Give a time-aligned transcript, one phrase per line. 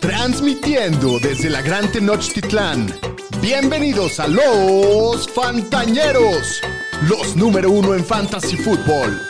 [0.00, 2.92] Transmitiendo desde la Gran Tenochtitlán.
[3.40, 6.60] Bienvenidos a los Fantañeros,
[7.08, 9.20] los número uno en Fantasy Football.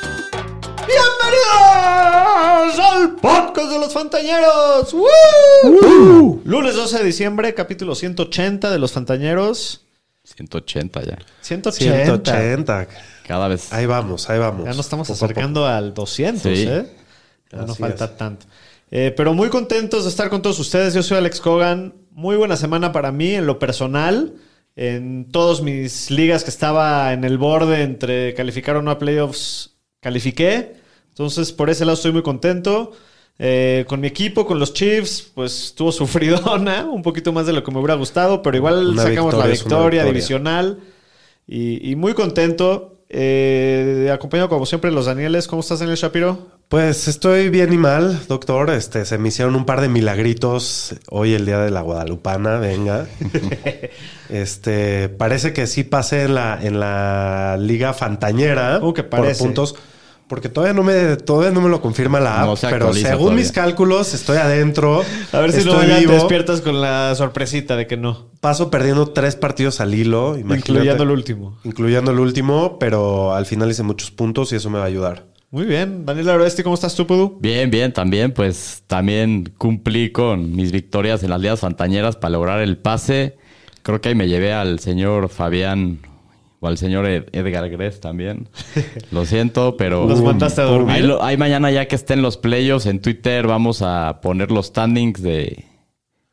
[0.86, 4.92] ¡Bienvenidos al podcast de los Fantañeros!
[4.94, 6.40] ¡Woo!
[6.44, 9.82] Lunes 12 de diciembre, capítulo 180 de los Fantañeros.
[10.24, 11.18] 180 ya.
[11.40, 12.04] 180.
[12.04, 12.88] 180.
[13.26, 13.72] Cada vez.
[13.72, 14.64] Ahí vamos, ahí vamos.
[14.64, 16.64] Ya nos estamos Poco acercando al 200, Sí.
[16.68, 16.86] ¿eh?
[17.52, 18.16] Ya no Así falta es.
[18.16, 18.46] tanto.
[18.90, 20.94] Eh, pero muy contentos de estar con todos ustedes.
[20.94, 21.94] Yo soy Alex Cogan.
[22.10, 24.34] Muy buena semana para mí en lo personal.
[24.76, 29.76] En todas mis ligas que estaba en el borde entre calificar o no a playoffs,
[30.00, 30.74] califiqué.
[31.08, 32.92] Entonces, por ese lado estoy muy contento.
[33.38, 37.64] Eh, con mi equipo, con los Chiefs, pues estuvo sufridona, un poquito más de lo
[37.64, 40.78] que me hubiera gustado, pero igual Una sacamos la victoria divisional.
[41.46, 42.96] Y, y muy contento.
[43.08, 45.48] Eh, acompañado como siempre los Danieles.
[45.48, 46.59] ¿Cómo estás, Daniel Shapiro?
[46.70, 48.70] Pues estoy bien y mal, doctor.
[48.70, 53.08] Este, se me hicieron un par de milagritos hoy el día de la Guadalupana, venga.
[54.28, 59.42] este, parece que sí pasé en la, en la liga fantañera ¿Cómo que por parece?
[59.42, 59.74] puntos.
[60.28, 63.18] Porque todavía no me, todavía no me lo confirma la app, No se pero según
[63.18, 63.32] todavía.
[63.32, 65.02] mis cálculos estoy adentro.
[65.32, 68.28] A ver si no te despiertas con la sorpresita de que no.
[68.38, 70.70] Paso perdiendo tres partidos al hilo, imagínate.
[70.70, 71.58] Incluyendo el último.
[71.64, 75.30] Incluyendo el último, pero al final hice muchos puntos y eso me va a ayudar.
[75.50, 76.06] Muy bien.
[76.06, 77.38] Daniel Aresti, ¿cómo estás tú, Pudu?
[77.40, 82.60] Bien, bien, también, pues también cumplí con mis victorias en las ligas fantañeras para lograr
[82.60, 83.36] el pase.
[83.82, 85.98] Creo que ahí me llevé al señor Fabián
[86.60, 88.48] o al señor Ed- Edgar Gress también.
[89.10, 90.06] Lo siento, pero.
[90.06, 90.94] Los mandaste a dormir.
[90.96, 94.66] Ahí, lo- ahí mañana, ya que estén los playoffs en Twitter, vamos a poner los
[94.66, 95.64] standings de,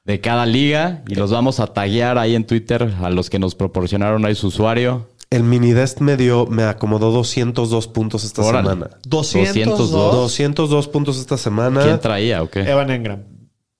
[0.04, 3.56] de cada liga y los vamos a taguear ahí en Twitter a los que nos
[3.56, 5.08] proporcionaron ahí su usuario.
[5.30, 8.70] El minidest me dio, me acomodó 202 puntos esta Órale.
[8.70, 8.89] semana.
[9.08, 9.92] 202.
[9.92, 11.83] 202 puntos esta semana.
[11.83, 12.61] ¿Quién traía o qué?
[12.61, 13.23] Evan Engram.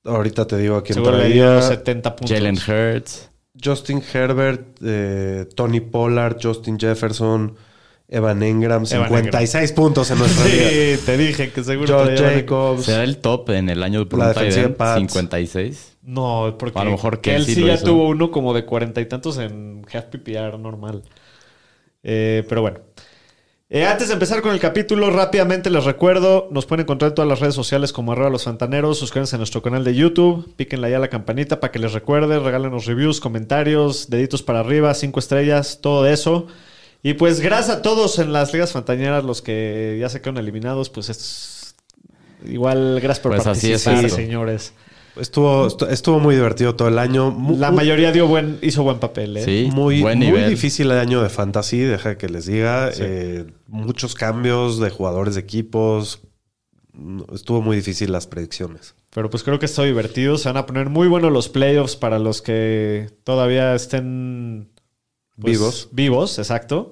[0.04, 1.62] Ahorita te digo a quién Seguro le dio traía.
[1.62, 2.38] 70 puntos.
[2.38, 3.30] Jalen Hurts.
[3.64, 7.56] Justin Herbert, eh, Tony Pollard, Justin Jefferson,
[8.08, 8.86] Evan Engram.
[8.90, 10.70] Evan 56 puntos en nuestra liga.
[10.70, 12.84] Sí, te dije que seguro Josh traía Evan Jacobs.
[12.86, 15.00] ¿Será el top en el año La defensiva de Pats.
[15.00, 15.98] 56.
[16.04, 17.86] No, porque A lo mejor Kelsey sí lo ya hizo.
[17.86, 21.04] tuvo uno como de cuarenta y tantos en half PPR normal.
[22.08, 22.80] Eh, pero bueno.
[23.70, 27.28] Eh, antes de empezar con el capítulo, rápidamente les recuerdo, nos pueden encontrar en todas
[27.28, 31.00] las redes sociales como arroba los fantaneros, suscríbanse a nuestro canal de YouTube, píquenle ya
[31.00, 36.08] la campanita para que les recuerde, regálenos reviews, comentarios, deditos para arriba, cinco estrellas, todo
[36.08, 36.48] eso.
[37.04, 40.90] Y pues gracias a todos en las ligas fantañeras, los que ya se quedaron eliminados,
[40.90, 41.76] pues es
[42.46, 44.74] igual gracias por Pues así es participar, señores.
[45.20, 47.36] Estuvo, estu- estuvo muy divertido todo el año.
[47.58, 49.44] La mayoría dio buen, hizo buen papel, ¿eh?
[49.44, 52.92] Sí, Muy, buen muy difícil el año de fantasy, deja que les diga.
[52.92, 53.02] Sí.
[53.06, 56.22] Eh, muchos cambios de jugadores de equipos.
[57.34, 58.96] Estuvo muy difícil las predicciones.
[59.12, 60.38] Pero pues creo que está divertido.
[60.38, 64.70] Se van a poner muy buenos los playoffs para los que todavía estén
[65.40, 65.90] pues, Vivos.
[65.92, 66.92] Vivos, exacto.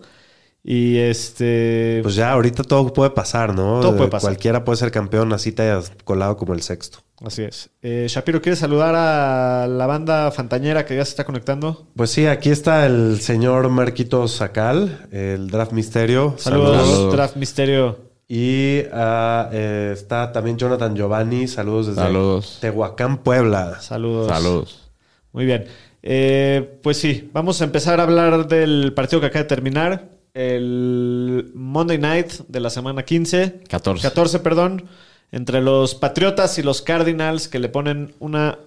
[0.68, 2.00] Y este.
[2.02, 3.82] Pues ya, ahorita todo puede pasar, ¿no?
[3.82, 4.30] Todo puede Eh, pasar.
[4.32, 7.00] Cualquiera puede ser campeón, así te hayas colado como el sexto.
[7.24, 7.70] así es.
[7.84, 11.86] Eh, Shapiro, ¿quieres saludar a la banda fantañera que ya se está conectando?
[11.96, 16.34] Pues sí, aquí está el señor Marquito Sacal, el Draft Misterio.
[16.40, 17.14] Saludos, Saludos.
[17.14, 18.00] Draft Misterio.
[18.28, 21.48] Y ah, eh, está también Jonathan Giovanni.
[21.48, 22.58] Saludos desde Saludos.
[22.60, 23.80] Tehuacán, Puebla.
[23.82, 24.30] Saludos.
[24.30, 24.90] Saludos.
[25.32, 25.66] Muy bien.
[26.02, 30.15] Eh, pues sí, vamos a empezar a hablar del partido que acaba de terminar.
[30.36, 33.62] El Monday Night de la semana 15.
[33.70, 34.02] 14.
[34.04, 34.86] 14, perdón.
[35.32, 38.60] Entre los Patriotas y los Cardinals que le ponen una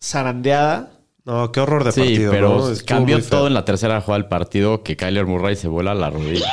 [0.00, 0.92] zarandeada.
[1.24, 2.30] No, qué horror de Sí, partido.
[2.30, 6.10] pero cambió todo en la tercera jugada del partido que Kyler Murray se vuela la
[6.10, 6.46] rodilla.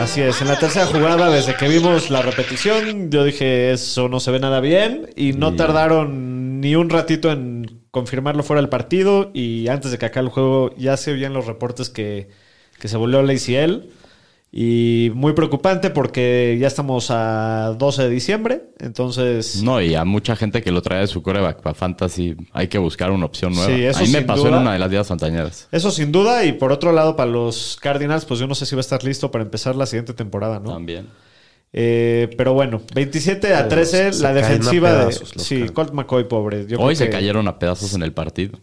[0.00, 4.20] Así es, en la tercera jugada, desde que vimos la repetición, yo dije, eso no
[4.20, 5.10] se ve nada bien.
[5.16, 9.30] Y no Y- tardaron ni un ratito en confirmarlo fuera del partido.
[9.34, 12.28] Y antes de que acá el juego ya se oían los reportes que,
[12.78, 13.88] que se volvió la ACL.
[14.50, 18.62] Y muy preocupante porque ya estamos a 12 de diciembre.
[18.80, 22.68] Entonces, No, y a mucha gente que lo trae de su coreback para fantasy hay
[22.68, 23.68] que buscar una opción nueva.
[23.74, 24.56] Sí, eso Ahí me pasó duda.
[24.56, 25.68] en una de las días fantañeras.
[25.70, 26.46] eso sin duda.
[26.46, 29.04] Y por otro lado, para los Cardinals, pues yo no sé si va a estar
[29.04, 30.72] listo para empezar la siguiente temporada, ¿no?
[30.72, 31.08] También.
[31.74, 34.98] Eh, pero bueno, 27 a Pero 13, se la defensiva de.
[35.08, 35.66] pedazos Sí.
[35.74, 36.66] Colt McCoy, pobre.
[36.66, 38.58] Yo Hoy creo se que cayeron a pedazos en el partido.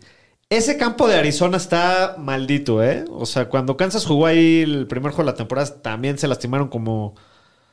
[0.58, 3.06] Ese campo de Arizona está maldito, ¿eh?
[3.10, 6.68] O sea, cuando Kansas jugó ahí el primer juego de la temporada, también se lastimaron
[6.70, 7.16] como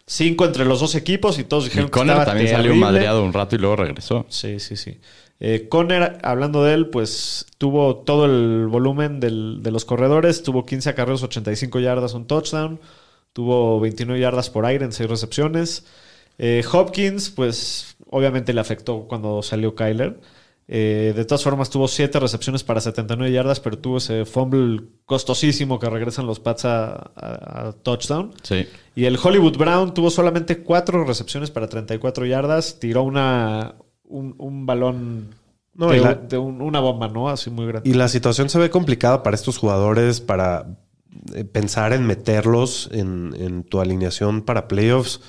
[0.06, 2.84] cinco entre los dos equipos y todos Y dijeron que Conner estaba también salió terrible.
[2.86, 4.26] madreado un rato y luego regresó.
[4.28, 4.98] Sí, sí, sí.
[5.38, 10.42] Eh, Conner, hablando de él, pues tuvo todo el volumen del- de los corredores.
[10.42, 12.80] Tuvo 15 acarreos, 85 yardas, un touchdown.
[13.32, 15.84] Tuvo 29 yardas por aire en 6 recepciones.
[16.38, 20.18] Eh, Hopkins, pues obviamente le afectó cuando salió Kyler.
[20.74, 25.78] Eh, de todas formas, tuvo 7 recepciones para 79 yardas, pero tuvo ese fumble costosísimo
[25.78, 28.32] que regresan los Pats a, a- a touchdown.
[28.42, 28.66] Sí.
[28.94, 32.78] Y el Hollywood Brown tuvo solamente 4 recepciones para 34 yardas.
[32.80, 33.74] Tiró una,
[34.04, 35.34] un, un balón
[35.74, 37.28] No, de, y la- de un- una bomba, ¿no?
[37.28, 37.90] Así muy grande.
[37.90, 40.78] Y la situación se ve complicada para estos jugadores para
[41.34, 45.20] eh, pensar en meterlos en, en tu alineación para playoffs.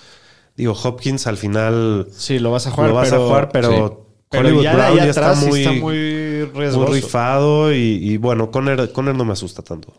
[0.55, 4.07] Digo, Hopkins al final Sí, lo vas a jugar, lo vas pero, a jugar, pero,
[4.33, 6.79] pero Hollywood ya Brown ya atrás está sí muy, está muy riesgoso.
[6.79, 9.93] muy rifado y, y bueno, Conner, Conner no me asusta tanto.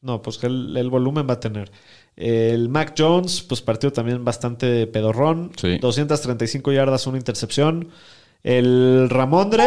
[0.00, 1.70] No, pues que el, el volumen va a tener.
[2.16, 5.52] El Mac Jones, pues partido también bastante pedorrón.
[5.56, 5.78] Sí.
[5.78, 7.88] 235 yardas, una intercepción.
[8.42, 9.64] El Ramondre.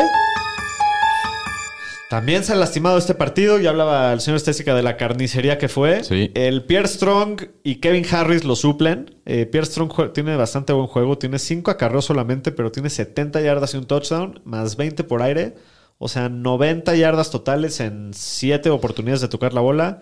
[2.14, 3.58] También se ha lastimado este partido.
[3.58, 6.04] Ya hablaba el señor Estética de la carnicería que fue.
[6.04, 6.30] Sí.
[6.36, 9.16] El Pierre Strong y Kevin Harris lo suplen.
[9.26, 11.18] Eh, Pierre Strong tiene bastante buen juego.
[11.18, 15.56] Tiene 5 acarreos solamente, pero tiene 70 yardas y un touchdown, más 20 por aire.
[15.98, 20.02] O sea, 90 yardas totales en 7 oportunidades de tocar la bola.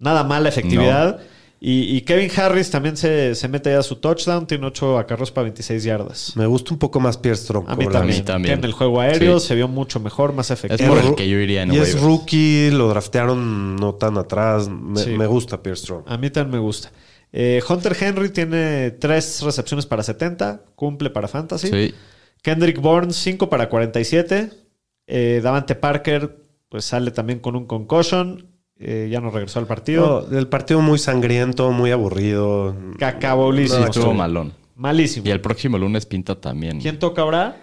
[0.00, 1.20] Nada mala efectividad.
[1.60, 4.46] Y, y Kevin Harris también se, se mete ya a su touchdown.
[4.46, 6.32] Tiene 8 acarreos para 26 yardas.
[6.36, 7.64] Me gusta un poco más Pierre Strong.
[7.68, 8.24] A mí por también.
[8.24, 9.48] Tiene el juego aéreo, Sí.
[9.48, 10.94] se vio mucho mejor, más Es efectivo.
[10.94, 14.68] por ru- el que yo iría en Y es rookie, lo draftearon no tan atrás.
[14.68, 15.10] Me, Sí.
[15.10, 16.04] me gusta Pierre Strong.
[16.06, 16.92] A mí también me gusta.
[17.32, 21.68] Eh, Hunter Henry tiene 3 recepciones para 70, cumple para fantasy.
[21.68, 21.94] Sí.
[22.40, 24.50] Kendrick Bourne 5 para 47.
[25.08, 26.36] Eh, Davante Parker
[26.68, 28.46] pues sale también con un concussion.
[28.80, 30.26] Eh, ya no regresó al partido.
[30.30, 32.74] No, el partido muy sangriento, muy aburrido.
[32.98, 33.78] Cacabolísimo.
[33.84, 34.52] Sí, estuvo malón.
[34.76, 35.26] Malísimo.
[35.26, 36.80] Y el próximo lunes pinta también.
[36.80, 37.56] ¿Quién toca ahora?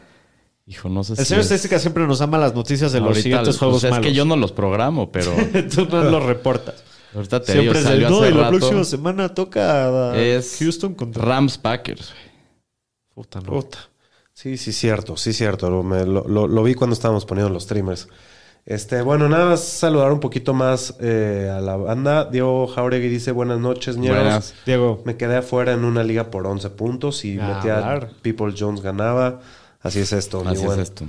[0.68, 1.26] Hijo, no sé El si.
[1.26, 3.92] señor es- Estadística siempre nos da malas noticias de los ahorita- siguientes juegos pues es
[3.92, 4.06] malos.
[4.08, 5.32] que yo no los programo, pero
[5.74, 6.84] Tú no los reportas.
[7.14, 8.58] ahorita te Siempre digo, es de, salió no, y la rato.
[8.58, 11.24] próxima semana toca a Es Houston contra...
[11.24, 12.14] Rams Packers.
[13.14, 13.46] Puta, no.
[13.54, 13.78] Puta.
[14.34, 15.70] Sí, sí, cierto, sí, cierto.
[15.70, 18.10] Lo, me- lo- lo- lo vi cuando estábamos poniendo los streamers.
[18.66, 22.26] Este, bueno, nada más saludar un poquito más eh, a la banda.
[22.26, 24.18] Diego Jauregui dice buenas noches, ñeros.
[24.24, 24.54] Buenas.
[24.66, 28.10] Diego, Me quedé afuera en una liga por 11 puntos y Ah, metí a hablar.
[28.24, 29.40] People Jones ganaba.
[29.82, 31.06] Así es esto, mi Así es esto.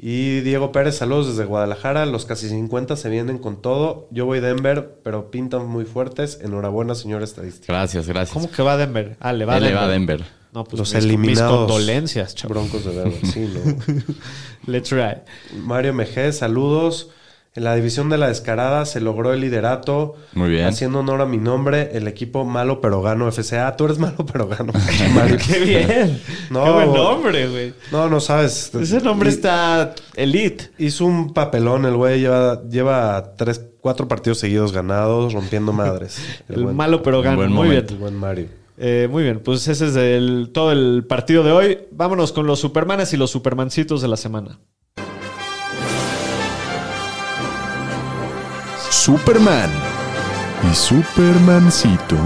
[0.00, 2.04] Y Diego Pérez, saludos desde Guadalajara.
[2.06, 4.08] Los casi 50 se vienen con todo.
[4.10, 6.40] Yo voy Denver, pero pintan muy fuertes.
[6.42, 7.72] Enhorabuena, señor estadístico.
[7.72, 8.32] Gracias, gracias.
[8.32, 9.16] ¿cómo que va a Denver?
[9.20, 9.82] Ah, le va a Él le Denver.
[9.82, 10.24] va a Denver.
[10.52, 11.52] No, pues Los mis, eliminados.
[11.52, 12.34] mis condolencias.
[12.48, 13.94] Broncos de Denver, sí, ¿no?
[14.72, 15.18] Let's try.
[15.62, 17.10] Mario MG, saludos.
[17.54, 20.14] En la división de la descarada se logró el liderato.
[20.34, 20.66] Muy bien.
[20.66, 23.74] Haciendo honor a mi nombre, el equipo Malo Pero Gano FCA.
[23.76, 24.72] Tú eres malo pero gano.
[25.46, 26.22] ¡Qué bien!
[26.50, 27.74] No, ¡Qué buen nombre, güey!
[27.90, 28.72] No, no sabes.
[28.74, 30.70] Ese nombre Y- está elite.
[30.78, 36.18] Hizo un papelón, el güey lleva, lleva tres, cuatro partidos seguidos ganados, rompiendo madres.
[36.48, 37.38] El buen- malo pero gano.
[37.38, 37.94] buen Muy momento.
[37.94, 38.00] El bien.
[38.00, 38.48] buen Mario.
[38.80, 41.78] Eh, muy bien, pues ese es el- todo el partido de hoy.
[41.90, 44.60] Vámonos con los Supermanes y los Supermancitos de la semana.
[48.90, 49.70] Superman
[50.70, 52.16] y Supermancito.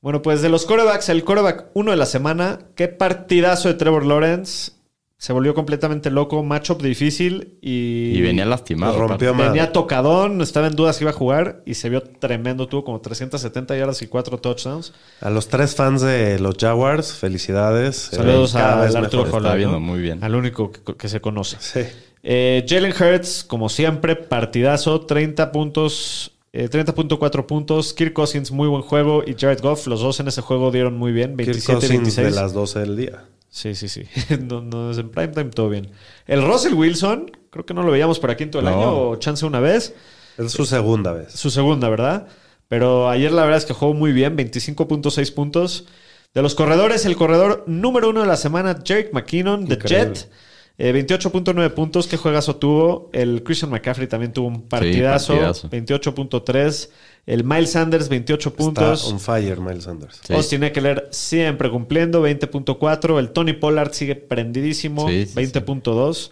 [0.00, 2.60] Bueno, pues de los corebacks, el coreback uno de la semana.
[2.76, 4.72] Qué partidazo de Trevor Lawrence.
[5.18, 8.98] Se volvió completamente loco, matchup difícil y, Y venía lastimado.
[8.98, 12.68] Rompió venía tocadón, estaba en dudas si iba a jugar y se vio tremendo.
[12.68, 14.92] Tuvo como 370 yardas y 4 touchdowns.
[15.22, 17.96] A los tres fans de los Jaguars, felicidades.
[18.12, 19.38] Saludos Eh, cada a vez Arturo mejor.
[19.40, 19.80] Está Holland, viendo ¿no?
[19.80, 20.22] muy bien.
[20.22, 21.56] Al único que, que se conoce.
[21.60, 21.80] Sí.
[22.22, 27.94] Eh, Jalen Hurts, como siempre, partidazo, 30 puntos, eh, 30.4 puntos.
[27.94, 29.22] Kirk Cousins, muy buen juego.
[29.26, 32.34] Y Jared Goff, los dos en ese juego dieron muy bien, Kirk 27 Cousins 26.
[32.34, 33.24] de las 12 del día.
[33.56, 34.02] Sí, sí, sí.
[34.42, 35.90] no, no es en primetime, todo bien.
[36.26, 38.72] El Russell Wilson, creo que no lo veíamos por aquí en todo el No.
[38.76, 39.94] año, o chance una vez.
[40.36, 41.32] Es su segunda vez.
[41.32, 42.28] Su segunda, ¿verdad?
[42.68, 45.86] Pero ayer la verdad es que jugó muy bien, 25.6 puntos.
[46.34, 49.76] De los corredores, el corredor número uno de la semana, Jake McKinnon, de.
[49.78, 50.28] Jet.
[50.76, 53.08] Eh, 28.9 puntos, qué juegazo tuvo.
[53.14, 55.70] El Christian McCaffrey también tuvo un partidazo, partidazo.
[55.70, 56.90] 28.3.
[57.26, 59.00] El Miles Sanders, 28 puntos.
[59.02, 60.20] Está on fire, Miles Sanders.
[60.24, 60.32] Sí.
[60.32, 63.18] Austin Eckler siempre cumpliendo, 20.4.
[63.18, 66.30] El Tony Pollard sigue prendidísimo, Sí, sí, 20.2.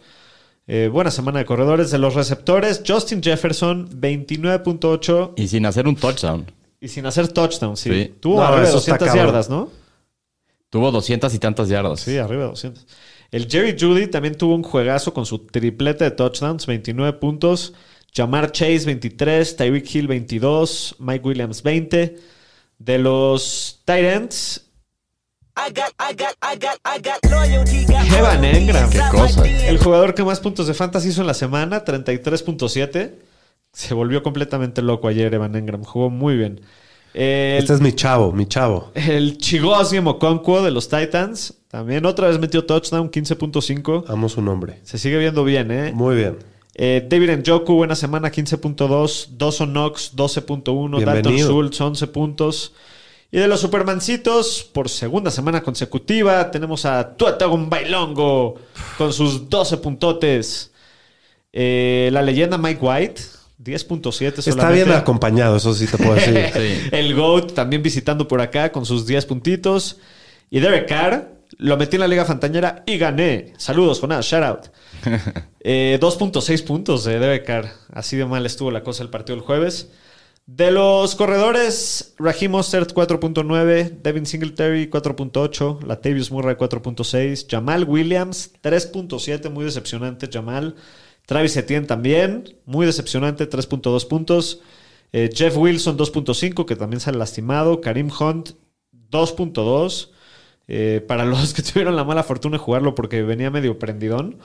[0.67, 1.91] Eh, buena semana de corredores.
[1.91, 5.33] De los receptores, Justin Jefferson, 29.8.
[5.37, 6.51] Y sin hacer un touchdown.
[6.81, 7.91] Y sin hacer touchdown, sí.
[7.91, 8.15] Sí.
[8.21, 9.27] Tuvo No, arriba de eso está 200 cabrón.
[9.27, 9.71] yardas, ¿no?
[10.71, 12.01] Tuvo 200 y tantas yardas.
[12.01, 12.87] Sí, arriba de 200.
[13.31, 17.75] El Jerry Judy también tuvo un juegazo con su triplete de touchdowns, 29 puntos.
[18.15, 19.57] Jamar Chase, 23.
[19.57, 20.97] Tyreek Hill, 22.
[20.99, 22.17] Mike Williams, 20.
[22.79, 24.65] De los Titans,
[28.19, 28.91] Evan Engram.
[28.91, 29.47] Qué cosa.
[29.47, 33.13] el jugador que más puntos de fantasy hizo en la semana, 33.7.
[33.73, 35.85] Se volvió completamente loco ayer Evan Engram.
[35.85, 36.61] Jugó muy bien.
[37.13, 38.91] El, Este es mi chavo, mi chavo.
[38.95, 41.55] el Chigoziem Okonkwo de los Titans.
[41.69, 44.05] También otra vez metió touchdown, 15.5.
[44.09, 44.81] Amo su nombre.
[44.83, 45.93] Se sigue viendo bien, ¿eh?
[45.93, 46.39] Muy bien.
[46.75, 49.29] Eh, David Njoku, buena semana, 15.2.
[49.37, 51.05] Dawson Knox, 12.1.
[51.05, 51.39] Dalton.
[51.39, 52.73] Schultz, 11 puntos.
[53.31, 58.57] Y de los Supermancitos, por segunda semana consecutiva, tenemos a Tuatagon Bailongo
[58.97, 60.71] con sus 12 puntotes.
[61.53, 63.23] Eh, la leyenda Mike White,
[63.63, 66.51] 10.7 Está bien acompañado, eso sí te puedo decir.
[66.53, 66.89] Sí.
[66.93, 69.99] El GOAT también visitando por acá con sus 10 puntitos.
[70.51, 71.33] Y Derek Carr
[71.65, 73.55] lo metí en la Liga Fantañera y gané.
[73.57, 74.61] Saludos, Jonás, shout out.
[75.67, 77.71] Eh, 2.6 puntos de Derek Carr.
[77.91, 79.91] Así de mal estuvo la cosa el partido el jueves.
[80.45, 89.49] De los corredores, Raheem Mostert 4.9, Devin Singletary 4.8, Latavius Murray 4.6, Jamal Williams 3.7,
[89.49, 90.75] muy decepcionante Jamal.
[91.25, 94.61] Travis Etienne también, muy decepcionante, 3.2 puntos.
[95.15, 97.81] Eh, Jeff Wilson 2.5, que también sale lastimado.
[97.81, 98.51] Karim Hunt
[99.11, 100.11] 2.2.
[100.69, 104.39] eh, para los que tuvieron la mala fortuna de jugarlo porque venía medio prendidón.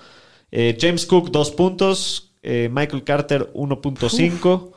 [0.51, 2.33] Eh, James Cook 2 puntos.
[2.41, 4.71] eh, Michael Carter 1.5.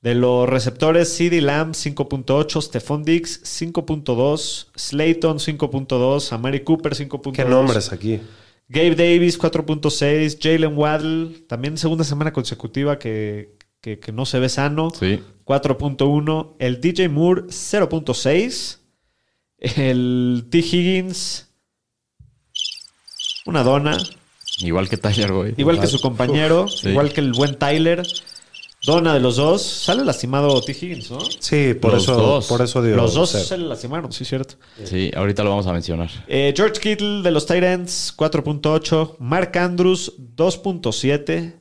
[0.00, 7.32] De los receptores, CD Lamb 5.8, Stephon Diggs 5.2, Slayton 5.2, Amari Cooper 5.2.
[7.32, 8.20] ¿Qué nombres aquí?
[8.68, 14.48] Gabe Davis 4.6, Jalen Waddle, también segunda semana consecutiva que, que- que no se ve
[14.48, 15.20] sano, Sí.
[15.44, 18.78] 4.1, el DJ Moore 0.6,
[19.58, 20.58] el T.
[20.58, 21.48] Higgins,
[23.46, 23.96] una dona,
[24.60, 25.54] Igual que Tyler Boyd.
[25.56, 26.88] igual que su compañero, Sí.
[26.90, 28.06] igual que el buen Tyler,
[28.84, 30.72] dona de los dos, sale lastimado T.
[30.72, 31.18] Higgins, ¿no?
[31.40, 32.46] Sí, por Los eso, dos.
[32.46, 33.42] por eso dio Los dos ser.
[33.42, 34.54] se le lastimaron, sí, cierto.
[34.84, 36.10] Sí, ahorita lo vamos a mencionar.
[36.28, 39.16] Eh, George Kittle de los Titans, 4.8.
[39.20, 41.60] Mark Andrews, 2.7.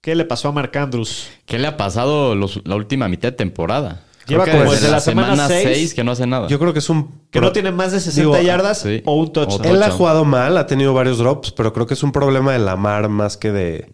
[0.00, 1.28] ¿Qué le pasó a Mark Andrews?
[1.46, 4.04] ¿Qué le ha pasado los- la última mitad de temporada?
[4.26, 6.48] Lleva como desde desde la, la semana semana seis, 6 que no hace nada.
[6.48, 7.08] Yo creo que es un...
[7.30, 9.02] Que pro- no tiene más de 60 Digo, yardas sí.
[9.04, 9.64] o un touchdown.
[9.66, 12.58] Él ha jugado mal, ha tenido varios drops, pero creo que es un problema de
[12.60, 13.92] Lamar más que de,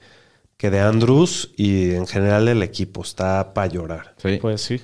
[0.56, 3.02] que de Andrews y en general del equipo.
[3.02, 4.14] Está para llorar.
[4.23, 4.38] Sí.
[4.40, 4.80] Pues sí.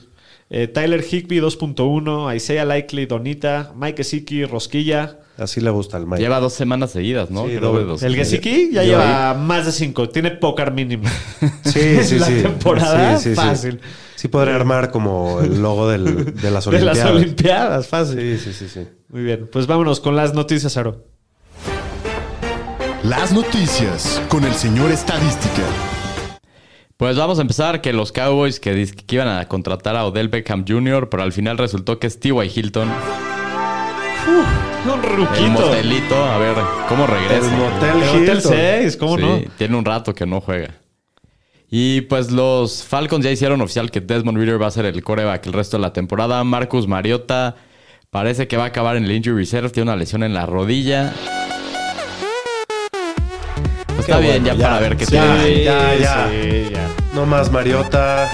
[0.56, 2.32] Eh, Tyler Higby, 2.1.
[2.36, 3.72] Isaiah Likely, Donita.
[3.74, 5.18] Mike Gesicki, Rosquilla.
[5.36, 6.22] Así le gusta al Mike.
[6.22, 7.46] Lleva dos semanas seguidas, ¿no?
[7.48, 7.82] Sí, doble.
[7.82, 8.04] dos.
[8.04, 10.10] El Gesicki ya Yo- lleva más de 5.
[10.10, 11.08] Tiene póker mínimo.
[11.64, 12.40] Sí, sí, la sí.
[12.42, 13.34] temporada, Sí, sí, sí.
[13.34, 13.80] fácil.
[14.14, 17.10] Sí podría armar como el logo del- de las De las Olimpiadas.
[17.10, 18.38] Olimpiadas, fácil.
[18.38, 18.86] Sí, sí, sí, sí.
[19.08, 19.48] Muy bien.
[19.50, 21.04] Pues vámonos con las noticias, Aro.
[23.02, 25.62] Las noticias con el señor Estadística.
[27.04, 31.10] Pues vamos a empezar que los Cowboys que, iban a contratar a Odell Beckham Jr.,
[31.10, 32.50] pero al final resultó que es T.Y.
[32.54, 32.88] Hilton,
[34.86, 35.50] Un el ruquito.
[35.50, 36.56] motelito, a ver
[36.88, 37.44] cómo regresa.
[37.44, 38.52] El motel El Hotel Hilton.
[38.54, 39.42] 6, ¿cómo Sí, no?
[39.58, 40.76] tiene un rato que no juega.
[41.70, 45.44] Y pues los Falcons ya hicieron oficial que Desmond Reader va a ser el coreback
[45.46, 46.42] el resto de la temporada.
[46.42, 47.54] Marcus Mariota
[48.08, 51.12] parece que va a acabar en el injury reserve, tiene una lesión en la rodilla.
[54.06, 54.68] Está bien, ya, ya.
[54.68, 55.64] para ver qué Sí, tiene.
[55.64, 56.28] ya, ya.
[56.30, 56.88] Sí, ya.
[57.14, 58.30] No más Mariota.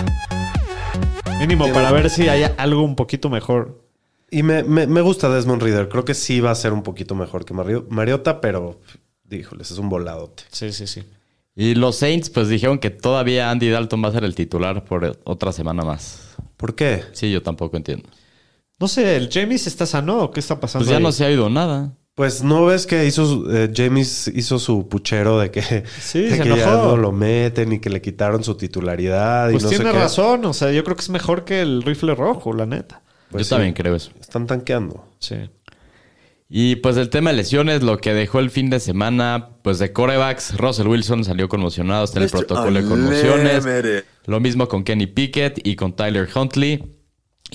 [1.39, 3.85] Mínimo para ver si hay algo un poquito mejor.
[4.31, 5.89] Y me, me- me gusta Desmond Reader.
[5.89, 8.81] Creo que sí va a ser un poquito mejor que Mario- Mariota, pero
[9.25, 10.43] díjoles, es un voladote.
[10.51, 11.03] Sí, sí, sí.
[11.57, 15.19] Y los Saints pues dijeron que todavía Andy Dalton va a ser el titular por
[15.25, 16.35] otra semana más.
[16.57, 17.05] ¿Por qué?
[17.13, 18.09] Sí, yo tampoco entiendo.
[18.79, 20.85] No sé, ¿el James está sano o qué está pasando?
[20.85, 21.03] Pues ya ahí?
[21.03, 21.93] no se ha oído nada.
[22.21, 26.37] Pues no ves que hizo su- eh, James hizo su puchero de que, Sí, de
[26.37, 26.89] se que ya enojó.
[26.89, 29.99] no lo meten y que le quitaron su titularidad Pues y no tiene sé qué.
[29.99, 33.01] razón, o sea, yo creo que es mejor que el rifle rojo, la neta.
[33.31, 33.51] Pues yo sí.
[33.55, 34.11] también creo eso.
[34.21, 35.03] Están tanqueando.
[35.19, 35.37] Sí.
[36.51, 39.95] Y pues el tema de lesiones, lo que dejó el fin de semana, pues de
[39.95, 44.05] corebacks, Russell Wilson salió conmocionado, está en el protocolo de conmociones.
[44.27, 46.85] Lo mismo con Kenny Pickett y con Tyler Huntley.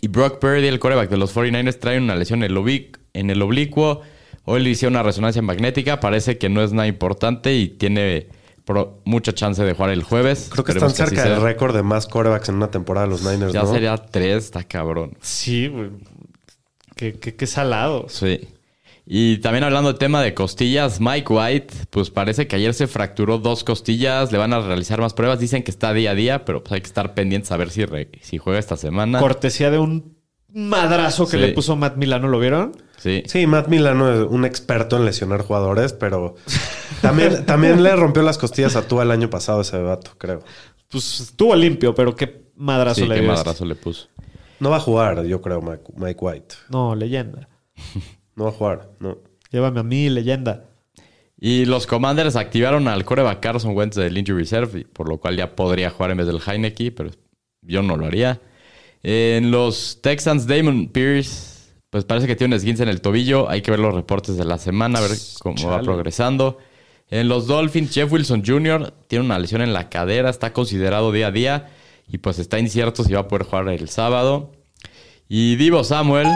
[0.02, 3.30] Y Brock Purdy, el coreback de los 49ers, trae una lesión en el, oblic- en
[3.30, 4.02] el oblicuo.
[4.46, 8.28] Hoy le hicieron una resonancia magnética, parece que no es nada importante y tiene
[8.64, 10.50] pro- mucha chance de jugar el jueves.
[10.52, 13.24] Creo que Esperemos están cerca del récord de más corebacks en una temporada de los
[13.24, 13.72] Niners, Ya ¿no?
[13.74, 15.18] sería tres, está cabrón.
[15.22, 15.90] Sí, güey.
[16.96, 18.14] Qué, qué, qué salados.
[18.14, 18.48] Sí.
[19.08, 23.38] Y también hablando de tema de costillas, Mike White, pues parece que ayer se fracturó
[23.38, 26.64] dos costillas, le van a realizar más pruebas, dicen que está día a día, pero
[26.64, 29.20] pues hay que estar pendientes a ver si, re- si juega esta semana.
[29.20, 30.15] Cortesía de un
[30.56, 31.38] madrazo que Sí.
[31.38, 32.76] le puso Matt Milano, ¿lo vieron?
[32.98, 33.22] Sí.
[33.28, 36.36] Sí, Matt Milano es un experto en lesionar jugadores, pero
[37.02, 40.42] también, también le rompió las costillas a Tua el año pasado ese vato, creo.
[40.90, 44.08] Pues estuvo limpio, pero qué madrazo Sí, le qué madrazo le puso.
[44.60, 46.56] No va a jugar, yo creo, Mike, Mike White.
[46.70, 47.50] No, leyenda.
[48.36, 49.18] No va a jugar, no.
[49.52, 50.64] Llévame a mí, leyenda.
[51.38, 55.54] Y los Commanders activaron al coreback Carson Wentz del Injury Reserve, por lo cual ya
[55.56, 57.12] podría jugar en vez del Heineke, pero
[57.62, 58.40] yo no lo haría.
[59.08, 63.48] En los Texans, Damon Pierce, pues parece que tiene un esguince en el tobillo.
[63.48, 65.12] Hay que ver los reportes de la semana, a ver
[65.44, 66.58] cómo va progresando.
[67.12, 68.96] En los Dolphins, Jeff Wilson Jr.
[69.08, 71.70] tiene una lesión en la cadera, está considerado día a día
[72.08, 74.54] y pues está incierto si va a poder jugar el sábado.
[75.30, 76.28] Y Divo Samuel,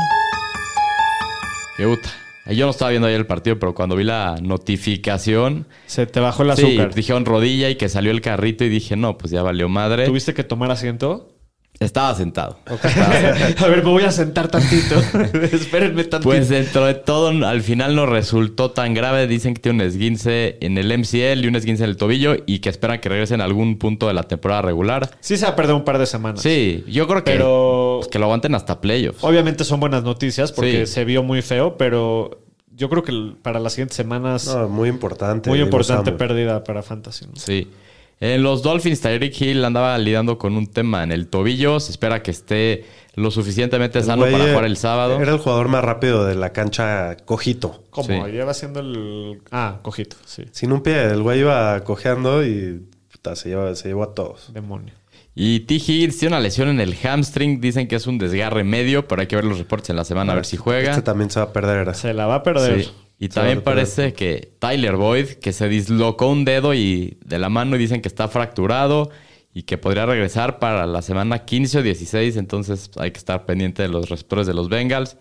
[1.75, 2.11] que puta,
[2.53, 6.43] yo no estaba viendo ayer el partido, pero cuando vi la notificación, Se te bajó
[6.43, 6.93] el sí, azúcar.
[6.93, 10.05] dijeron rodilla y que salió el carrito y dije, no, pues ya valió madre.
[10.05, 11.33] ¿Tuviste que tomar asiento?
[11.79, 12.59] Estaba sentado.
[12.67, 14.95] a ver, me voy a sentar tantito.
[15.53, 16.29] Espérenme tantito.
[16.29, 19.27] Pues dentro de todo, al final no resultó tan grave.
[19.27, 22.59] Dicen que tiene un esguince en el MCL y un esguince en el tobillo y
[22.59, 25.09] que esperan que regrese en algún punto de la temporada regular.
[25.21, 26.41] sí se ha perdido un par de semanas.
[26.41, 29.23] Sí, yo creo que, Pero pues, que lo aguanten hasta playoffs.
[29.23, 30.93] obviamente son buenas noticias porque Sí.
[30.93, 32.41] se vio muy feo, pero
[32.75, 35.49] yo creo que para las siguientes semanas No, muy importante.
[35.49, 37.25] muy importante pérdida para Fantasy.
[37.25, 37.35] ¿no?
[37.35, 37.69] Sí.
[38.21, 41.79] En los Dolphins, Tyreek Hill andaba lidiando con un tema en el tobillo.
[41.79, 42.85] Se espera que esté
[43.15, 45.19] lo suficientemente sano para jugar el sábado.
[45.21, 47.85] Era el jugador más rápido de la cancha cojito.
[47.89, 48.25] ¿Cómo?
[48.25, 48.31] Sí.
[48.31, 49.41] Lleva haciendo el...
[49.51, 50.43] Ah, cojito, sí.
[50.51, 54.51] Sin un pie, el güey iba cojeando y puta, se, lleva- se llevó a todos.
[54.53, 54.93] Demonio.
[55.35, 55.75] Y T.
[55.75, 57.61] Higgins tiene una lesión en el hamstring.
[57.61, 60.33] Dicen que es un desgarre medio, pero hay que ver los reportes en la semana
[60.33, 60.89] a ver si juega.
[60.89, 61.95] Este también se va a perder.
[61.95, 62.83] Se la va a perder.
[62.83, 62.91] Sí.
[63.21, 67.75] Y también parece que Tyler Boyd, que se dislocó un dedo y de la mano
[67.75, 69.11] y dicen que está fracturado
[69.53, 72.37] y que podría regresar para la semana 15 o 16.
[72.37, 75.17] Entonces hay que estar pendiente de los receptores de los Bengals.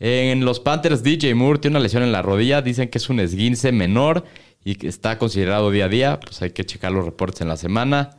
[0.00, 2.60] En los Panthers, DJ Moore tiene una lesión en la rodilla.
[2.60, 4.24] Dicen que es un esguince menor
[4.64, 6.18] y que está considerado día a día.
[6.18, 8.18] Pues hay que checar los reportes en la semana.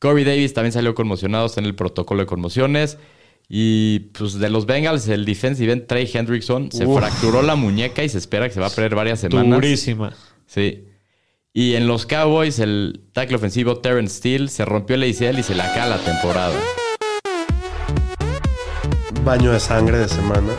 [0.00, 2.98] Corey Davis también salió conmocionado, está en el protocolo de conmociones.
[3.48, 6.98] Y pues de los Bengals, el defensive end Trey Hendrickson se Uf.
[6.98, 9.54] fracturó la muñeca y se espera que se va a perder varias semanas.
[9.54, 10.12] Durísima.
[10.46, 10.84] Sí.
[11.52, 15.54] Y en los Cowboys, el tackle ofensivo Terrence Steele se rompió el ACL y se
[15.54, 16.54] le acaba la temporada.
[19.24, 20.52] Baño de sangre de semana.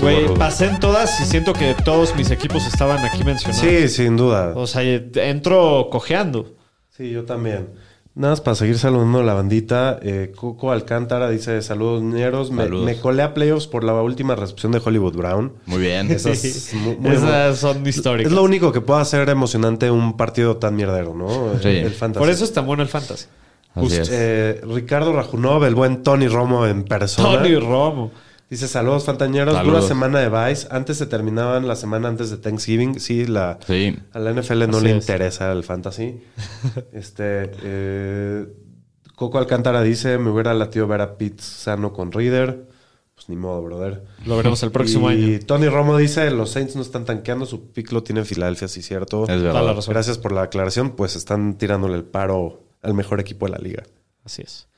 [0.00, 3.60] Güey, pasé en todas y siento que todos mis equipos estaban aquí mencionados.
[3.60, 4.52] Sí, sin duda.
[4.56, 6.56] O sea, entro cojeando.
[6.88, 7.70] Sí, yo también.
[8.16, 9.98] Nada más para seguir saludando a la bandita.
[10.00, 12.52] eh, Coco Alcántara dice: Saludos, ñeros.
[12.52, 15.52] Me, me colé a playoffs por la última recepción de Hollywood Brown.
[15.66, 16.08] Muy bien.
[16.10, 17.16] Esas muy-
[17.56, 18.30] son históricas.
[18.30, 21.54] Es lo único que puede hacer emocionante un partido tan mierdero, ¿no?
[21.60, 21.68] Sí.
[21.68, 22.20] El fantasy.
[22.20, 23.26] Por eso es tan bueno el fantasy.
[23.74, 24.08] Así es.
[24.12, 27.38] Eh, Ricardo Rajunov, el buen Tony Romo en persona.
[27.42, 28.12] Tony Romo.
[28.50, 29.54] Dice saludos, fantañeros.
[29.54, 29.74] Saludos.
[29.82, 30.68] Dura semana de Vice.
[30.70, 33.00] Antes se terminaban la semana antes de Thanksgiving.
[33.00, 33.96] Sí, la, Sí.
[34.12, 34.96] a la NFL no Así le es.
[34.96, 36.20] interesa el fantasy.
[36.92, 38.46] este eh,
[39.16, 42.68] Coco Alcántara dice: Me hubiera latido ver a Pete sano con Reader.
[43.14, 44.02] Pues ni modo, brother.
[44.26, 45.38] Lo veremos el próximo y año.
[45.46, 47.46] Tony Romo dice: Los Saints no están tanqueando.
[47.46, 49.24] Su pick lo tiene en Filadelfia, sí, cierto.
[49.24, 49.74] Es la verdad.
[49.76, 49.92] razón.
[49.94, 50.90] Gracias por la aclaración.
[50.90, 53.84] Pues están tirándole el paro al mejor equipo de la liga.
[54.24, 54.68] Así es.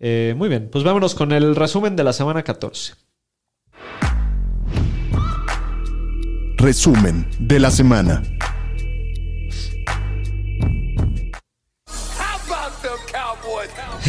[0.00, 2.94] Eh, muy bien, pues vámonos con el resumen de la semana 14.
[6.64, 8.22] Resumen de la semana.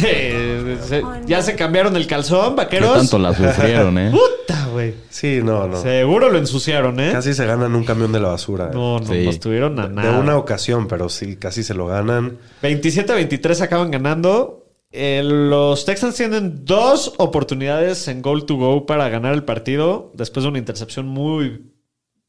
[0.02, 2.96] Eh, se- ya se cambiaron el calzón, ¿Qué vaqueros.
[2.96, 4.10] tanto la sufrieron, eh?
[4.46, 4.94] Puta, güey.
[5.08, 5.76] Sí, no, no.
[5.80, 7.10] Seguro lo ensuciaron, ¿eh?
[7.12, 8.70] Casi se ganan un camión de la basura.
[8.72, 9.24] No, no, Sí.
[9.24, 10.18] no estuvieron a De nada.
[10.18, 12.38] una ocasión, pero sí, casi se lo ganan.
[12.62, 14.62] 27-23 acaban ganando.
[14.92, 20.44] Eh, los Texans tienen dos oportunidades en goal to go para ganar el partido después
[20.44, 21.70] de una intercepción muy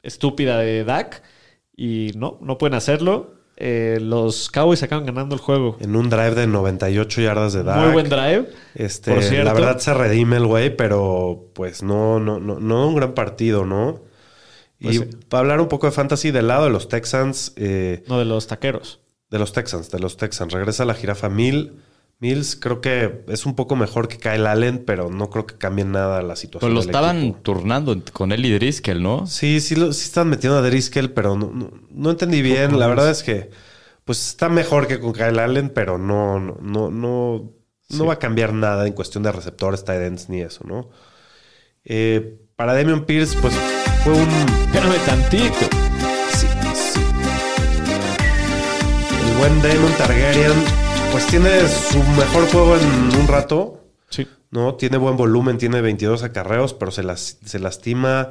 [0.03, 1.23] estúpida de Dak.
[1.75, 3.35] Y no, no pueden hacerlo.
[3.59, 5.77] Eh, los Cowboys acaban ganando el juego.
[5.79, 7.77] En un drive de 98 yardas de Dak.
[7.83, 8.49] Muy buen drive.
[8.75, 9.45] Este, por cierto.
[9.45, 13.65] la verdad se redime el güey, pero pues no, no, no, no un gran partido,
[13.65, 14.01] ¿no?
[14.79, 15.05] Pues y sí.
[15.27, 18.45] para hablar un poco de fantasy del lado de los Texans, eh, No de los
[18.45, 18.99] taqueros.
[19.31, 21.81] de los Texans, de los Texans, regresa la jirafa Mil.
[22.19, 25.85] Mills creo que es un poco mejor que Kyle Allen, pero no creo que cambie
[25.85, 26.71] nada la situación.
[26.71, 27.39] Pues lo del estaban equipo.
[27.41, 29.27] turnando con él y Driscoll, ¿no?
[29.27, 32.79] Sí, sí, lo, sí están metiendo a Driscoll, pero no, no, no entendí bien.
[32.79, 33.51] La verdad es que
[34.03, 37.51] pues está mejor que con Kyle Allen, pero no, no, no, no,
[37.89, 40.89] no va a cambiar nada en cuestión de receptores, tight ends, ni eso, ¿no?
[41.83, 43.53] Eh, para Damian Pierce, pues
[44.03, 44.27] fue un...
[44.65, 45.65] Espérame tantito.
[46.33, 46.99] Sí, sí.
[49.29, 50.53] El buen Damon Targaryen,
[51.17, 53.81] pues tiene su mejor juego en un rato.
[54.09, 54.27] Sí.
[54.51, 54.75] ¿no?
[54.75, 58.29] Tiene buen volumen, tiene 22 acarreos, pero se, las, se lastima.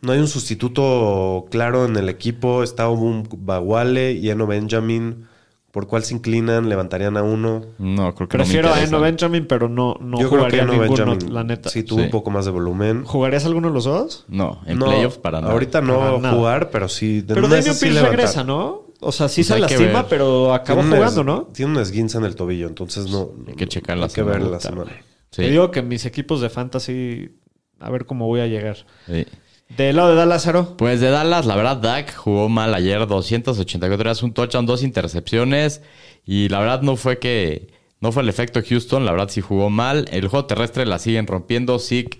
[0.00, 2.62] No hay un sustituto claro en el equipo.
[2.62, 5.26] Está un Baguale y Eno Benjamin
[5.72, 6.68] ¿Por cuál se inclinan?
[6.70, 7.62] ¿Levantarían a uno?
[7.78, 8.82] No, creo que no Prefiero a.
[8.82, 11.68] Eno Benjamin, pero no, no Yo creo que jugaría no ninguno, Benjamin la neta.
[11.70, 12.04] sí tuvo Sí.
[12.06, 13.04] un poco más de volumen.
[13.04, 14.24] ¿Jugarías alguno de los dos?
[14.28, 15.52] No, en No, playoffs para nada.
[15.52, 16.34] Ahorita no Para nada.
[16.34, 17.20] jugar, pero sí.
[17.22, 18.82] de Pero Damian sí Pierce regresa, ¿no?
[19.02, 21.42] O sea, sí Pues se lastima, pero Tiene un jugando, ¿no?
[21.52, 23.32] Tiene un esguince en el tobillo, entonces no.
[23.46, 24.50] Hay que checar la hay que ver semana.
[24.50, 24.92] la semana.
[25.30, 27.30] Sí, Te digo que mis equipos de fantasy,
[27.80, 28.86] a ver cómo voy a llegar.
[29.06, 29.26] sí.
[29.76, 30.76] Del lado de Dallas, Lázaro.
[30.76, 35.80] Pues de Dallas, la verdad, Dak jugó mal ayer, 284 yardas, un touchdown, dos intercepciones.
[36.26, 37.72] Y la verdad no fue que.
[38.00, 40.06] No fue el efecto Houston, la verdad sí jugó mal.
[40.10, 41.78] El juego terrestre la siguen rompiendo.
[41.78, 42.18] Zeke,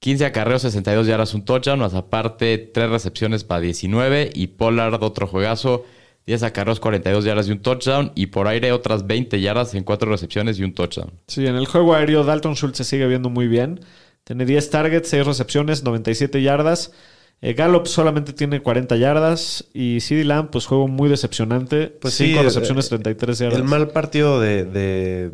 [0.00, 4.30] 15 acarreos, 62 yardas, un touchdown, más aparte 3 recepciones para 19.
[4.34, 5.84] Y Pollard, otro juegazo,
[6.28, 8.12] 10 acarreos, 42 yardas y un touchdown.
[8.14, 11.10] Y por aire, otras 20 yardas en 4 recepciones y un touchdown.
[11.26, 13.80] Sí, en el juego aéreo Dalton Schultz se sigue viendo muy bien.
[14.24, 16.92] Tiene 10 targets, 6 recepciones, 97 yardas.
[17.40, 19.64] Eh, Gallup solamente tiene 40 yardas.
[19.72, 21.86] Y CeeDee Lamb, pues juego muy decepcionante.
[21.86, 23.58] Pues 5 sí, recepciones, eh, 33 yardas.
[23.58, 25.30] El mal partido de, de,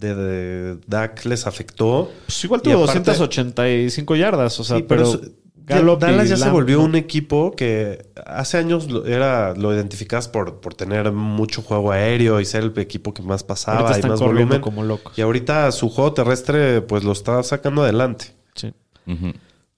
[0.00, 2.10] de, de Dak les afectó.
[2.24, 4.58] Pues igual tuvo aparte- 285 yardas.
[4.60, 5.20] O sea, Sí, pero,
[5.68, 6.84] Gallup Dallas y ya se volvió ¿no?
[6.84, 12.40] un equipo que hace años lo, era, lo identificabas por, por tener mucho juego aéreo
[12.40, 14.60] y ser el equipo que más pasaba Ahorita y están más volumen.
[14.60, 15.18] como locos.
[15.18, 18.26] Y ahorita su juego terrestre pues lo está sacando adelante.
[18.54, 18.72] Sí.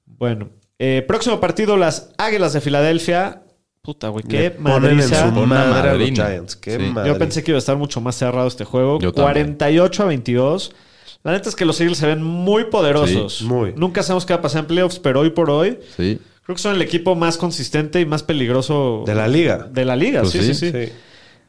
[0.07, 0.49] Bueno,
[0.79, 3.43] eh, próximo partido, las Águilas de Filadelfia.
[3.83, 5.31] Puta, güey, qué ponen en madriza.
[5.33, 6.27] su Una madre a los madrina.
[6.27, 6.57] Giants.
[6.57, 6.83] Qué Sí.
[6.87, 7.09] Yo madre.
[7.13, 8.99] Yo pensé que iba a estar mucho más cerrado este juego.
[9.01, 9.57] Yo también.
[9.57, 10.75] 48 a 22.
[11.23, 13.39] La neta es que los Eagles se ven muy poderosos.
[13.39, 13.75] Sí, muy.
[13.77, 16.19] Nunca sabemos qué va a pasar en playoffs, pero hoy por hoy Sí.
[16.45, 19.69] creo que son el equipo más consistente y más peligroso De la liga.
[19.71, 20.87] De la liga, Pues sí, sí, sí, sí.
[20.87, 20.93] Sí.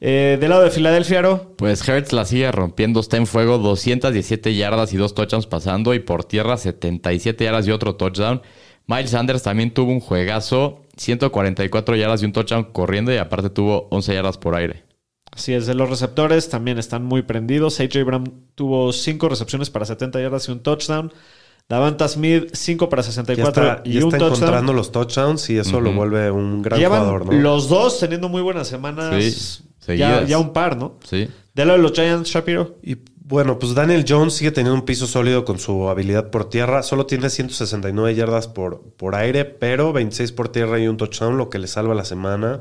[0.03, 4.55] Eh, del lado de Filadelfia, Aro, Pues Hertz la sigue rompiendo, está en fuego, 217
[4.55, 8.41] yardas y dos touchdowns pasando, y por tierra 77 yardas y otro touchdown.
[8.87, 13.87] Miles Sanders también tuvo un juegazo, 144 yardas y un touchdown corriendo, y aparte tuvo
[13.91, 14.83] 11 yardas por aire.
[15.31, 17.79] Así es, de los receptores también están muy prendidos.
[17.79, 21.11] AJ Brown tuvo 5 recepciones para 70 yardas y un touchdown.
[21.69, 24.33] Davanta Smith, 5 para Ya 64 está, y ya un está touchdown.
[24.37, 27.31] encontrando los touchdowns y eso lo vuelve un gran Llevan jugador, ¿no?
[27.39, 29.63] los dos teniendo muy buenas semanas.
[29.79, 30.97] Sí, ya, ya un par, ¿no?
[31.09, 31.29] Sí.
[31.53, 32.75] De lado de los Giants, Shapiro.
[32.83, 36.83] Y bueno, pues Daniel Jones sigue teniendo un piso sólido con su habilidad por tierra.
[36.83, 41.49] Solo tiene 169 yardas por, por aire, pero 26 por tierra y un touchdown, lo
[41.49, 42.59] que le salva la semana.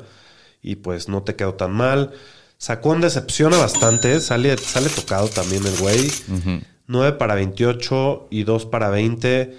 [0.62, 2.12] Y pues no te quedó tan mal.
[2.60, 4.20] Sacón decepciona bastante.
[4.20, 6.10] Sale, sale tocado también el güey.
[6.86, 9.56] 9 para 28 y 2 para 20.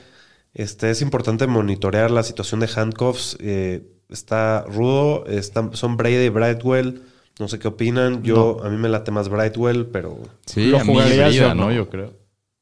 [0.53, 3.37] Este, es importante monitorear la situación de handcuffs.
[3.39, 5.25] Eh, está rudo.
[5.25, 7.01] Está- son Brady y Brightwell.
[7.39, 8.21] No sé qué opinan.
[8.21, 11.55] Yo, a mí me late más Brightwell, pero Sí, ¿Lo a mí jugarías Brida, o
[11.55, 11.65] no?
[11.65, 11.71] ¿no?
[11.73, 12.13] Yo creo.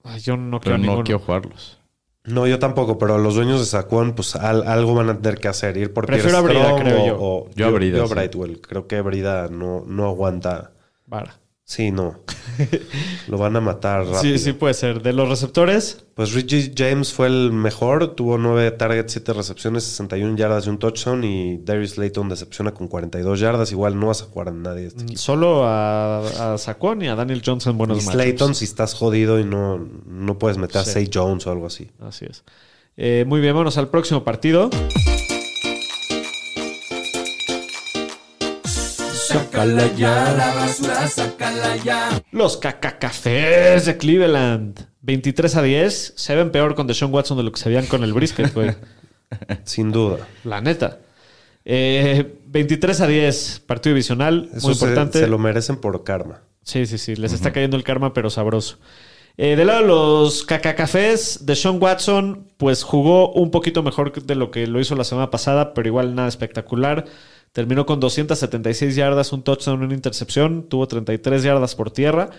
[0.05, 1.03] Ay, yo no Pero no ninguno.
[1.03, 1.78] quiero jugarlos.
[2.29, 5.47] No, yo tampoco, pero los dueños de Saquon, pues al- algo van a tener que
[5.47, 5.77] hacer.
[5.77, 7.17] Ir por Prefiero a Brida, Strong creo o- yo.
[7.19, 8.13] o- Yo a Brida, yo sí.
[8.13, 8.61] Brightwell.
[8.61, 10.71] Creo que Brida no, no aguanta.
[11.07, 11.33] Vara.
[11.69, 12.15] Sí, no.
[13.27, 14.21] Lo van a matar rápido.
[14.23, 15.03] Sí, sí puede ser.
[15.03, 18.15] De los receptores, Pues Richie James fue el mejor.
[18.15, 21.23] Tuvo 9 targets, 7 recepciones, 61 yardas y un touchdown.
[21.23, 23.71] Y Darius Layton decepciona con 42 yardas.
[23.71, 24.87] Igual no vas a jugar a nadie.
[24.87, 25.19] Este equipo.
[25.19, 28.23] solo a, a Saquon y a Daniel Johnson buenos Y matchups.
[28.23, 29.77] Slayton, si estás jodido y no,
[30.07, 30.89] no puedes meter Sí.
[30.89, 31.91] a Say Jones o algo así.
[31.99, 32.43] Así es.
[32.97, 34.71] Eh, muy bien, vamos al próximo partido.
[39.59, 42.23] Sácala ya, la basura, sácala ya.
[42.31, 44.87] Los cacacafés de Cleveland.
[45.01, 46.13] 23 a 10.
[46.15, 48.73] Se ven peor con Deshaun Watson de lo que se veían con el brisket, güey.
[49.65, 50.25] Sin duda.
[50.45, 50.99] La neta.
[51.65, 53.63] Eh, 23 a 10.
[53.67, 54.49] Partido divisional.
[54.55, 55.19] Eso muy importante.
[55.19, 56.39] se lo merecen por karma.
[56.63, 57.17] Sí, sí, sí.
[57.17, 58.77] Les está cayendo el karma, pero sabroso.
[59.35, 64.35] Eh, del lado de los cacacafés, de Sean Watson, pues jugó un poquito mejor de
[64.35, 67.05] lo que lo hizo la semana pasada, pero igual nada espectacular.
[67.51, 70.63] Terminó con 276 yardas, un touchdown, una intercepción.
[70.69, 72.29] Tuvo 33 yardas por tierra.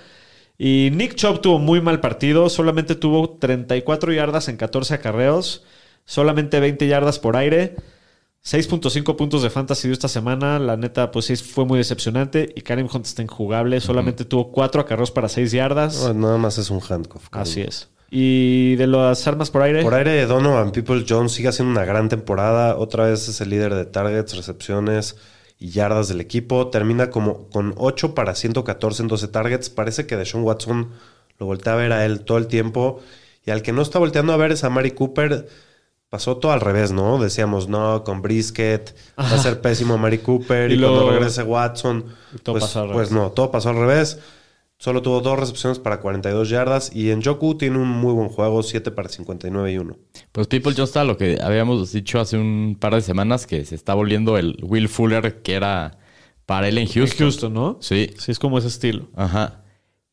[0.56, 2.48] Y Nick Chubb tuvo muy mal partido.
[2.48, 5.64] Solamente tuvo 34 yardas en 14 acarreos.
[6.04, 7.76] Solamente 20 yardas por aire.
[8.44, 10.58] 6.5 puntos de fantasy dio esta semana.
[10.58, 12.52] La neta, pues sí, fue muy decepcionante.
[12.54, 13.80] Y Karim Hunt está injugable.
[13.80, 16.14] Solamente tuvo 4 acarreos para 6 yardas.
[16.14, 17.26] Nada más es un handcuff.
[17.32, 17.88] Así es.
[18.10, 19.82] Y de las armas por aire.
[19.82, 22.76] Por aire, Donovan People Jones sigue haciendo una gran temporada.
[22.76, 25.16] Otra vez es el líder de targets, recepciones
[25.60, 26.68] y yardas del equipo.
[26.70, 29.70] Termina como con 8 para 114 en 12 targets.
[29.70, 30.90] Parece que Deshaun Watson
[31.38, 33.00] lo voltea a ver a él todo el tiempo.
[33.46, 35.48] Y al que no está volteando a ver es a Mari Cooper.
[36.08, 37.22] Pasó todo al revés, ¿no?
[37.22, 40.68] Decíamos, no, con Brisket va a ser pésimo Mari Cooper.
[40.72, 42.06] Y Y, luego- cuando regrese Watson,
[42.42, 43.12] todo pues, pasó al pues revés.
[43.12, 44.18] no, todo pasó al revés.
[44.80, 46.90] Solo tuvo dos recepciones para 42 yardas.
[46.96, 49.96] Y en Joku tiene un muy buen juego, 7 para 59 y 1.
[50.32, 53.74] Pues People Just está lo que habíamos dicho hace un par de semanas, que se
[53.74, 55.98] está volviendo el Will Fuller, que era
[56.46, 57.18] para él en En Houston.
[57.18, 57.76] Houston, ¿no?
[57.82, 58.08] Sí.
[58.16, 59.10] Sí, es como ese estilo.
[59.14, 59.64] Ajá.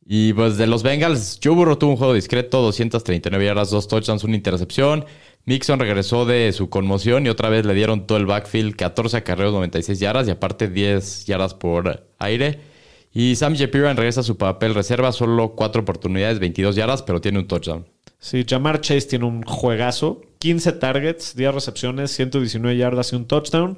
[0.05, 4.25] Y pues de los Bengals, Joe Burrow tuvo un juego discreto, 239 yardas, dos touchdowns,
[4.25, 5.05] una intercepción.
[5.45, 9.53] Mixon regresó de su conmoción y otra vez le dieron todo el backfield, 14 acarreos,
[9.53, 12.75] 96 yardas y aparte 10 yardas por aire.
[13.13, 17.39] Y Sam Shapiro regresa a su papel reserva, solo 4 oportunidades, 22 yardas, pero tiene
[17.39, 17.85] un touchdown.
[18.19, 20.21] Sí, Jamar Chase tiene un juegazo.
[20.39, 23.77] 15 targets, 10 recepciones, 119 yardas y un touchdown.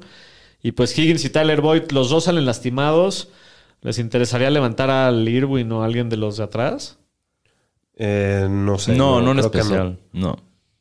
[0.62, 3.30] Y pues Higgins y Tyler Boyd, los dos salen lastimados.
[3.82, 6.98] ¿Les interesaría levantar al Irwin o a alguien de los de atrás?
[7.96, 8.94] Eh, no sé.
[8.94, 9.98] no, no en especial.
[10.12, 10.36] No.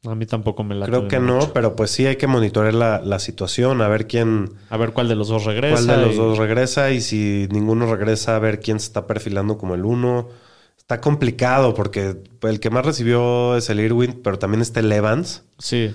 [0.06, 3.02] A mí tampoco me la Creo que no, pero pues sí hay que monitorear la,
[3.02, 5.74] la situación, a ver quién, A ver cuál de los dos regresa.
[5.84, 9.08] cuál de los y- dos regresa y si ninguno regresa, a ver quién se está
[9.08, 10.30] perfilando como el uno.
[10.78, 15.44] Está complicado porque el que más recibió es el Irwin, pero también está el Evans.
[15.58, 15.94] Sí.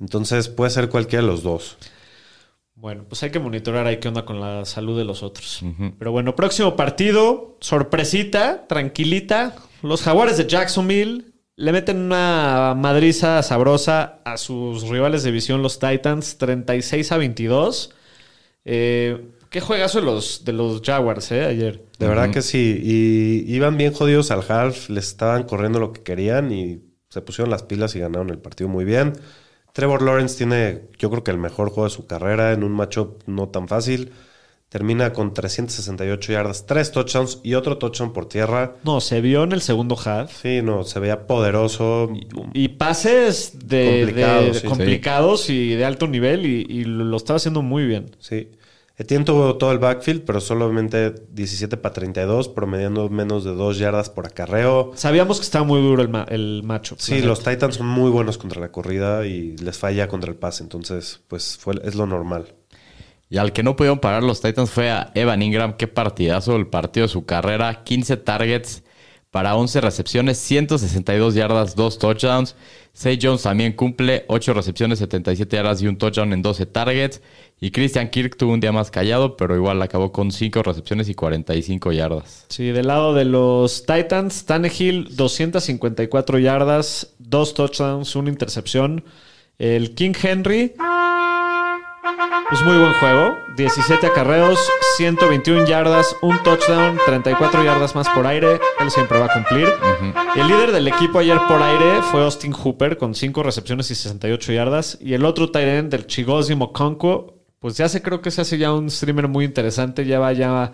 [0.00, 1.78] Entonces puede ser cualquiera de los dos.
[2.74, 5.62] Bueno, pues hay que monitorear ahí qué onda con la salud de los otros.
[5.98, 9.56] Pero bueno, próximo partido, sorpresita, tranquilita.
[9.82, 15.78] Los jaguares de Jacksonville le meten una madriza sabrosa a sus rivales de división, los
[15.78, 17.94] Titans, 36 a 22.
[18.66, 21.82] Eh, ¿Qué juegazo de los, de los Jaguars, eh, ayer?
[21.98, 22.78] De verdad que sí.
[22.82, 27.50] Y iban bien jodidos al half, les estaban corriendo lo que querían y se pusieron
[27.50, 29.14] las pilas y ganaron el partido muy bien.
[29.72, 33.22] Trevor Lawrence tiene, yo creo que el mejor juego de su carrera en un matchup
[33.26, 34.12] no tan fácil.
[34.76, 38.74] Termina con 368 yardas, 3 touchdowns y otro touchdown por tierra.
[38.84, 40.30] No, se vio en el segundo half.
[40.42, 42.10] Sí, no, se veía poderoso.
[42.52, 44.66] Y pases de, Complicados, de- sí.
[44.66, 48.10] complicados y de alto nivel y, y lo estaba haciendo muy bien.
[48.18, 48.50] Sí.
[48.98, 54.10] Etienne tuvo todo el backfield, pero solamente 17 para 32, promediando menos de 2 yardas
[54.10, 54.92] por acarreo.
[54.94, 56.96] Sabíamos que estaba muy duro el, ma- el macho.
[56.98, 60.62] Sí, los Titans son muy buenos contra la corrida y les falla contra el pase,
[60.62, 62.54] entonces pues fue, es lo normal.
[63.28, 65.76] Y al que no pudieron parar los Titans fue a Evan Ingram.
[65.76, 67.82] Qué partidazo el partido de su carrera.
[67.82, 68.82] 15 targets
[69.36, 72.54] para 11 recepciones, 162 yardas, 2 touchdowns.
[72.94, 77.20] Say Jones también cumple 8 recepciones, 77 yardas y un touchdown en 12 targets.
[77.60, 81.14] Y Christian Kirk tuvo un día más callado, pero igual acabó con 5 recepciones y
[81.14, 82.46] 45 yardas.
[82.48, 89.04] Sí, del lado de los Titans, Tannehill, 254 yardas, dos touchdowns, una intercepción.
[89.58, 90.74] El King Henry,
[92.48, 93.38] pues muy buen juego.
[93.56, 94.58] 17 acarreos,
[94.96, 98.60] 121 yardas, un touchdown, 34 yardas más por aire.
[98.80, 99.68] Él siempre va a cumplir.
[100.36, 104.52] El líder del equipo ayer por aire fue Austin Hooper con 5 recepciones y 68
[104.52, 104.98] yardas.
[105.00, 108.58] Y el otro tight end del Chigozi Mokonko, pues ya se creo que se hace
[108.58, 110.04] ya un streamer muy interesante.
[110.04, 110.72] Lleva ya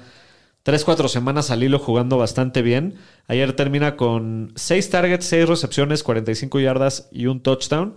[0.65, 2.97] 3, 4 semanas al hilo jugando bastante bien.
[3.29, 7.95] Ayer termina con 6 targets, 6 recepciones, 45 yardas y un touchdown.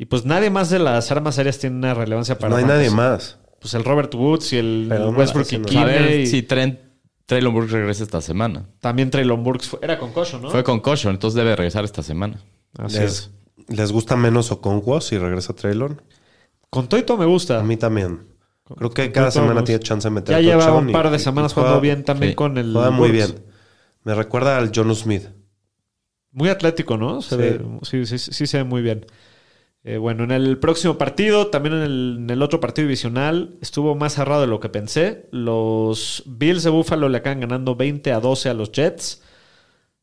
[0.00, 2.88] Y pues nadie más de las armas aéreas tiene una relevancia para no hay nadie
[2.90, 3.36] más.
[3.60, 5.80] Pues el Robert Woods y el Pero Westbrook y no.
[5.80, 6.78] A ver Kine y si Trent
[7.26, 8.64] Traylon Burks regresa esta semana.
[8.80, 9.68] también Traylon Burks.
[9.68, 10.48] fue- era con Cosho, ¿no?
[10.50, 12.40] Fue con Caution, entonces debe regresar esta semana.
[12.78, 13.30] Así Les, es.
[13.68, 16.00] les gusta menos Okonkwo si regresa Traylon?
[16.70, 17.60] Con Toito me gusta.
[17.60, 18.20] A mí también.
[18.78, 21.10] Creo que con cada todo semana nos- tiene chance de meter Ya lleva un par
[21.10, 22.36] de y- semanas y jugando juega- bien también sí.
[22.36, 22.72] con el.
[22.72, 23.32] Juega muy Burks.
[23.34, 23.44] bien.
[24.04, 25.24] Me recuerda al John Smith.
[26.32, 27.20] Muy atlético, ¿no?
[27.20, 27.36] Se Sí.
[27.36, 29.04] ve, sí, sí, sí se ve muy bien.
[29.82, 33.94] Eh, bueno, en el próximo partido, también en el, en el otro partido divisional, estuvo
[33.94, 35.26] más cerrado de lo que pensé.
[35.30, 39.22] Los Bills de Buffalo le acaban ganando 20 a 12 a los Jets.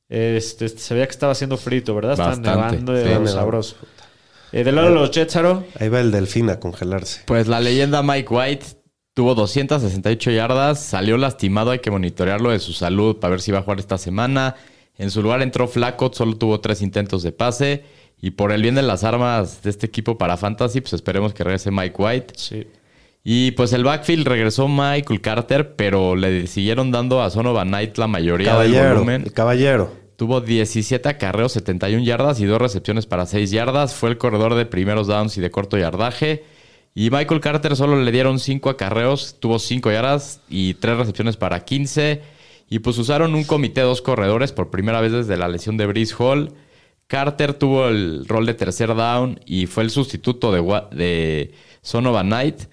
[0.09, 2.13] Este, se veía que estaba haciendo frito, ¿verdad?
[2.13, 3.33] Estaba nevando de sí.
[3.33, 3.75] sabroso.
[4.51, 7.21] Eh, del lado de los Jets, Aro, Ahí va el delfín a congelarse.
[7.25, 8.65] Pues la leyenda Mike White
[9.13, 13.59] tuvo 268 yardas, salió lastimado, hay que monitorearlo de su salud para ver si va
[13.59, 14.55] a jugar esta semana.
[14.97, 17.83] En su lugar entró Flacco, solo tuvo tres intentos de pase.
[18.19, 21.43] Y por el bien de las armas de este equipo para Fantasy, pues esperemos que
[21.43, 22.34] regrese Mike White.
[22.36, 22.67] sí.
[23.30, 28.08] Y pues el backfield regresó Michael Carter, pero le siguieron dando a Sonovan Knight la
[28.08, 29.23] mayoría del volumen.
[29.25, 29.91] El caballero.
[30.15, 33.95] Tuvo 17 acarreos, 71 yardas y dos recepciones para 6 yardas.
[33.95, 36.45] Fue el corredor de primeros downs y de corto yardaje.
[36.95, 41.65] Y Michael Carter solo le dieron 5 acarreos, tuvo 5 yardas y 3 recepciones para
[41.65, 42.21] 15.
[42.69, 45.86] Y pues usaron un comité de dos corredores por primera vez desde la lesión de
[45.86, 46.53] Brice Hall.
[47.07, 50.61] Carter tuvo el rol de tercer down y fue el sustituto de,
[50.95, 52.63] de Sonovan Knight.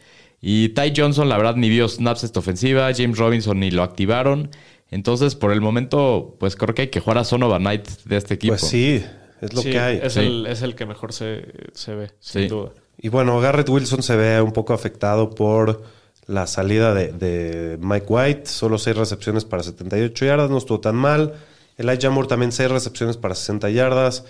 [0.40, 2.90] Y Ty Johnson, la verdad, ni vio snaps esta ofensiva.
[2.94, 4.50] James Robinson ni lo activaron.
[4.90, 8.34] Entonces, por el momento, pues creo que hay que jugar a Sonovan Knight de este
[8.34, 8.52] equipo.
[8.52, 9.02] Pues sí,
[9.40, 10.00] es lo Sí, que hay.
[10.02, 10.20] Es, Sí.
[10.20, 12.48] el, es el que mejor se, se ve, sin Sí.
[12.48, 12.70] duda.
[12.98, 15.82] Y bueno, Garrett Wilson se ve un poco afectado por
[16.26, 18.46] la salida de, de Mike White.
[18.46, 21.34] Solo seis recepciones para 78 yardas, no estuvo tan mal.
[21.76, 24.24] Elijah Moore también seis recepciones para 60 yardas.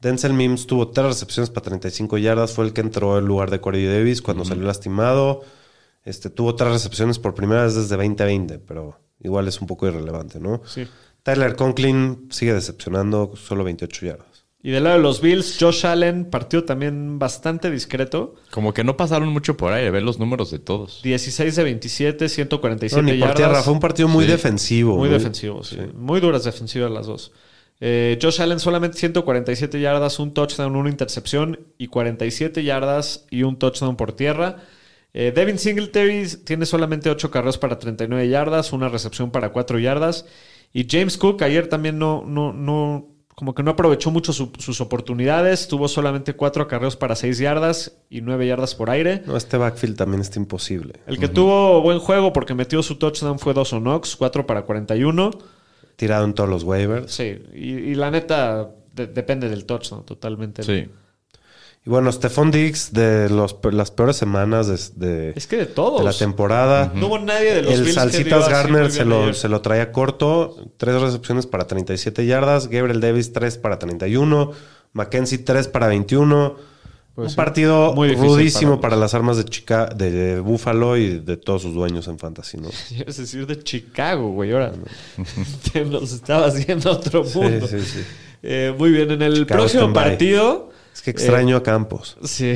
[0.00, 2.52] Denzel Mims tuvo tres recepciones para 35 yardas.
[2.52, 5.42] Fue el que entró en lugar de Corey Davis cuando salió lastimado.
[6.04, 10.40] Este, tuvo tres recepciones por primera vez desde 2020, pero igual es un poco irrelevante,
[10.40, 10.62] ¿no?
[10.64, 10.86] Sí.
[11.22, 14.27] Tyler Conklin sigue decepcionando, solo 28 yardas.
[14.60, 18.34] Y del lado de los Bills, Josh Allen, partido también bastante discreto.
[18.50, 21.00] Como que no pasaron mucho por ahí, ver los números de todos.
[21.02, 23.36] 16 de 27, 147 No, ni por yardas.
[23.36, 24.30] tierra, fue un partido muy Sí.
[24.32, 24.96] defensivo.
[24.96, 25.78] Muy defensivo, sí.
[25.94, 27.30] Muy duras defensivas las dos.
[27.80, 33.56] Eh, Josh Allen solamente 147 yardas, un touchdown, una intercepción y 47 yardas y un
[33.60, 34.56] touchdown por tierra.
[35.14, 40.26] Eh, Devin Singletary tiene solamente 8 carreras para 39 yardas, una recepción para 4 yardas.
[40.72, 43.06] Y James Cook ayer también no, no, no,
[43.38, 45.68] como que no aprovechó mucho su- sus oportunidades.
[45.68, 49.22] Tuvo solamente 4 carreros para 6 yardas y 9 yardas por aire.
[49.26, 50.94] No, este backfield también está imposible.
[51.06, 55.30] El que tuvo buen juego porque metió su touchdown fue Dawson Knox, 4 para 41.
[55.94, 57.12] Tirado en todos los waivers.
[57.12, 60.64] Sí, y, y la neta de- depende del touchdown totalmente.
[60.64, 60.88] Sí.
[61.88, 66.00] Y bueno, Stephon Diggs de los, las peores semanas de, de- Es que de todos.
[66.00, 66.92] de la temporada.
[66.94, 69.34] No hubo nadie de los El Bills Salsitas Garner se lo, ayer.
[69.34, 70.54] se lo traía corto.
[70.76, 72.68] Tres recepciones para 37 yardas.
[72.68, 74.52] Gabriel Davis, 3 para 31.
[74.92, 76.56] Mackenzie, 3 para 21.
[77.14, 77.36] Pues Un sí.
[77.36, 81.72] partido Muy rudísimo para para, las armas de, Chica, de Buffalo y de todos sus
[81.72, 82.68] dueños en Fantasy, ¿no?
[83.06, 84.52] Es decir, de Chicago, güey.
[84.52, 84.72] Ahora
[85.72, 87.66] te nos estabas yendo a otro mundo.
[87.66, 88.00] sí, sí.
[88.42, 90.68] Eh, muy bien, en el Chicago próximo partido.
[91.10, 92.16] Extraño a Campos.
[92.24, 92.54] Sí.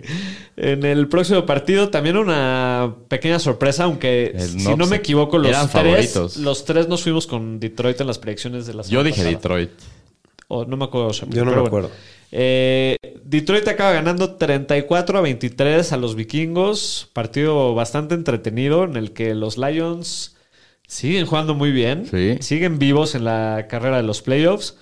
[0.56, 5.38] en el próximo partido también una pequeña sorpresa, aunque El si no, no me equivoco,
[5.38, 5.72] los eran tres,
[6.12, 6.36] favoritos.
[6.38, 9.30] los tres nos fuimos con Detroit en las predicciones de la Yo dije pasada.
[9.36, 9.70] Detroit.
[10.48, 11.10] O no me acuerdo.
[11.12, 11.66] Yo no me bueno.
[11.66, 11.90] acuerdo.
[12.32, 17.10] Eh, Detroit acaba ganando 34 a 23 a los vikingos.
[17.12, 20.36] Partido bastante entretenido en el que los Lions
[20.86, 22.06] siguen jugando muy bien.
[22.10, 22.36] Sí.
[22.40, 24.76] Siguen vivos en la carrera de los playoffs.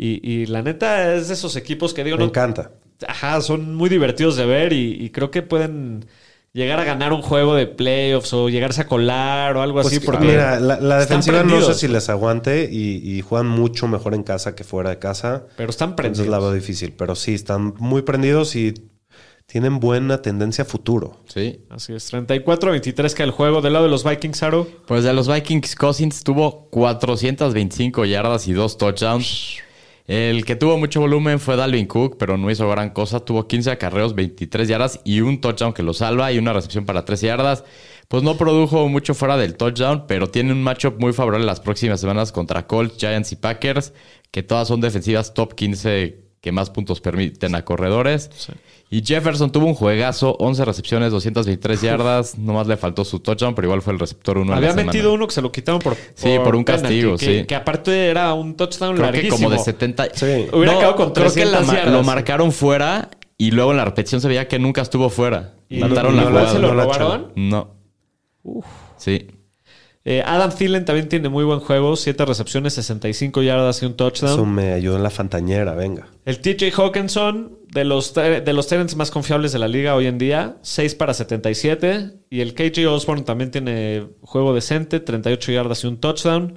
[0.00, 2.70] Y, y la neta es de esos equipos que digo, Me no, encanta.
[3.06, 6.06] ajá, son muy divertidos de ver y, y creo que pueden
[6.52, 9.98] llegar a ganar un juego de playoffs o llegarse a colar o algo Pues así.
[10.00, 11.78] que, Porque mira, la, defensiva no sé prendidos.
[11.80, 15.46] si les aguante y, y juegan mucho mejor en casa que fuera de casa.
[15.56, 16.54] Pero están Entonces la veo prendidos.
[16.54, 16.92] difícil.
[16.96, 18.74] Pero sí, están muy prendidos y
[19.46, 21.22] tienen buena tendencia a futuro.
[21.26, 21.60] Sí.
[21.70, 23.60] Así es, 34 a 23 que el juego.
[23.62, 24.66] Del lado de los Vikings, Aro.
[24.86, 29.58] Pues de los Vikings, Cousins tuvo 425 yardas y dos touchdowns.
[30.08, 33.20] El que tuvo mucho volumen fue Dalvin Cook, pero no hizo gran cosa.
[33.20, 37.04] Tuvo 15 acarreos, 23 yardas y un touchdown que lo salva y una recepción para
[37.04, 37.64] 13 yardas.
[38.08, 42.00] Pues no produjo mucho fuera del touchdown, pero tiene un matchup muy favorable las próximas
[42.00, 43.92] semanas contra Colts, Giants y Packers,
[44.30, 48.30] que todas son defensivas top 15 que más puntos permiten a corredores.
[48.90, 52.38] Y Jefferson tuvo un juegazo, 11 recepciones, 223 yardas.
[52.38, 54.52] Nomás le faltó su touchdown, pero igual fue el receptor uno.
[54.52, 57.40] en Había metido uno que se lo quitaron por, Sí, por un penalty, castigo, que,
[57.40, 57.44] sí.
[57.46, 59.48] Que aparte era un touchdown Creo que larguísimo.
[59.48, 60.08] como de 70.
[60.14, 60.46] Sí.
[60.52, 64.22] Hubiera quedado con creo que la 300 lo marcaron fuera y luego en la repetición
[64.22, 65.52] se veía que nunca estuvo fuera.
[65.68, 66.66] Y Mataron no la lo- igual se jugada.
[66.68, 67.32] lo no robaron.
[67.36, 67.74] No.
[68.96, 69.26] Sí.
[70.10, 71.94] Eh, Adam Thielen también tiene muy buen juego.
[71.94, 74.32] 7 recepciones, 65 yardas y un touchdown.
[74.32, 76.08] Eso me ayudó en la fantañera, venga.
[76.24, 80.56] El TJ Hawkinson, de los, de los más confiables de la liga hoy en día,
[80.62, 82.12] 6 para 77.
[82.30, 86.54] Y el KJ Osborne también tiene juego decente, 38 yardas y un touchdown.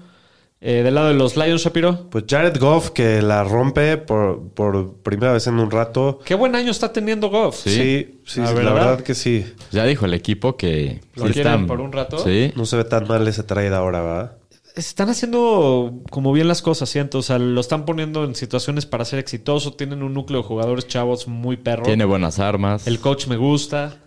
[0.64, 2.08] Eh, del lado de los Lions, Shapiro.
[2.12, 6.20] Pues Jared Goff, que la rompe por, por primera vez en un rato.
[6.24, 7.56] Qué buen año está teniendo Goff.
[7.64, 7.72] Sí.
[7.72, 8.74] Sí, sí, La sí, la verdad.
[8.90, 9.54] verdad que sí.
[9.72, 11.02] Ya dijo el equipo que.
[11.16, 12.20] ¿Lo sí quieren están- por un rato?
[12.20, 12.52] Sí.
[12.56, 14.38] No se ve tan mal ese trade ahora, ¿verdad?
[14.76, 17.18] Están haciendo como bien las cosas, siento.
[17.18, 19.74] O sea, lo están poniendo en situaciones para ser exitoso.
[19.74, 21.84] Tienen un núcleo de jugadores chavos muy perro.
[21.84, 22.86] Tiene buenas armas.
[22.86, 23.98] El coach me gusta.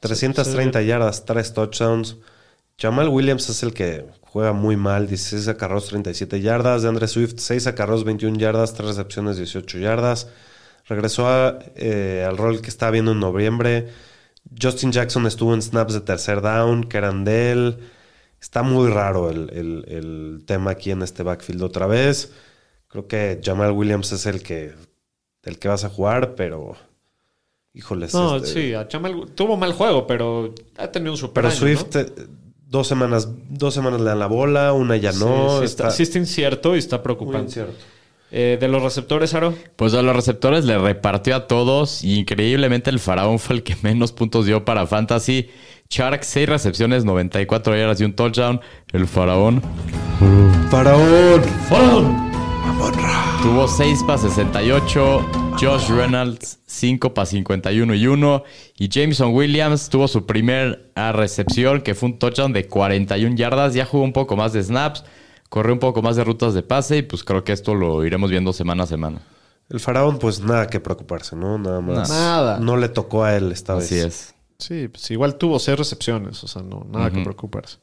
[0.00, 2.16] 330 yardas, 3 touchdowns.
[2.78, 6.82] Jamal Williams es el que juega muy mal, 16 acarreos, 37 yardas.
[6.82, 10.28] De Andre Swift, 6 acarreos, 21 yardas, 3 recepciones, 18 yardas.
[10.86, 13.88] Regresó a, eh, al rol que estaba viendo en noviembre.
[14.60, 17.78] Justin Jackson estuvo en snaps de tercer down, que eran de él.
[18.40, 22.32] Está muy raro el, el- el tema aquí en este backfield otra vez.
[22.88, 24.72] Creo que Jamal Williams es el que,
[25.42, 26.76] el que vas a jugar, pero...
[27.74, 28.14] Híjoles.
[28.14, 31.56] No, este- sí, a Chamal tuvo mal juego, pero ha tenido un super pero año,
[31.56, 32.47] Swift, ¿no?
[32.68, 35.58] Dos semanas, dos semanas le dan la bola, una ya no.
[35.60, 37.46] sí está, sí está incierto y está muy preocupante.
[37.46, 37.74] incierto.
[38.30, 39.54] Eh, de los receptores, Aro.
[39.76, 42.04] Pues a los receptores le repartió a todos.
[42.04, 45.48] Y increíblemente el faraón fue el que menos puntos dio para Fantasy.
[45.88, 48.60] Shark, 6 recepciones, 94 yardas y un touchdown.
[48.92, 49.62] El faraón
[50.70, 52.30] Faraón.
[53.42, 55.47] tuvo 6 para 68.
[55.60, 58.44] Josh Reynolds, 5 para 51 y 1.
[58.78, 63.74] Y Jameson Williams tuvo su primer ah, recepción, que fue un touchdown de 41 yardas.
[63.74, 65.04] Ya jugó un poco más de snaps,
[65.48, 66.98] corrió un poco más de rutas de pase.
[66.98, 69.20] Y pues creo que esto lo iremos viendo semana a semana.
[69.68, 71.58] El faraón, pues nada que preocuparse, ¿no?
[71.58, 72.08] Nada más.
[72.08, 72.60] Nada.
[72.60, 74.04] No le tocó a él esta Así vez.
[74.04, 74.34] es.
[74.58, 77.78] Sí, pues igual tuvo seis recepciones, o sea, no, nada que preocuparse.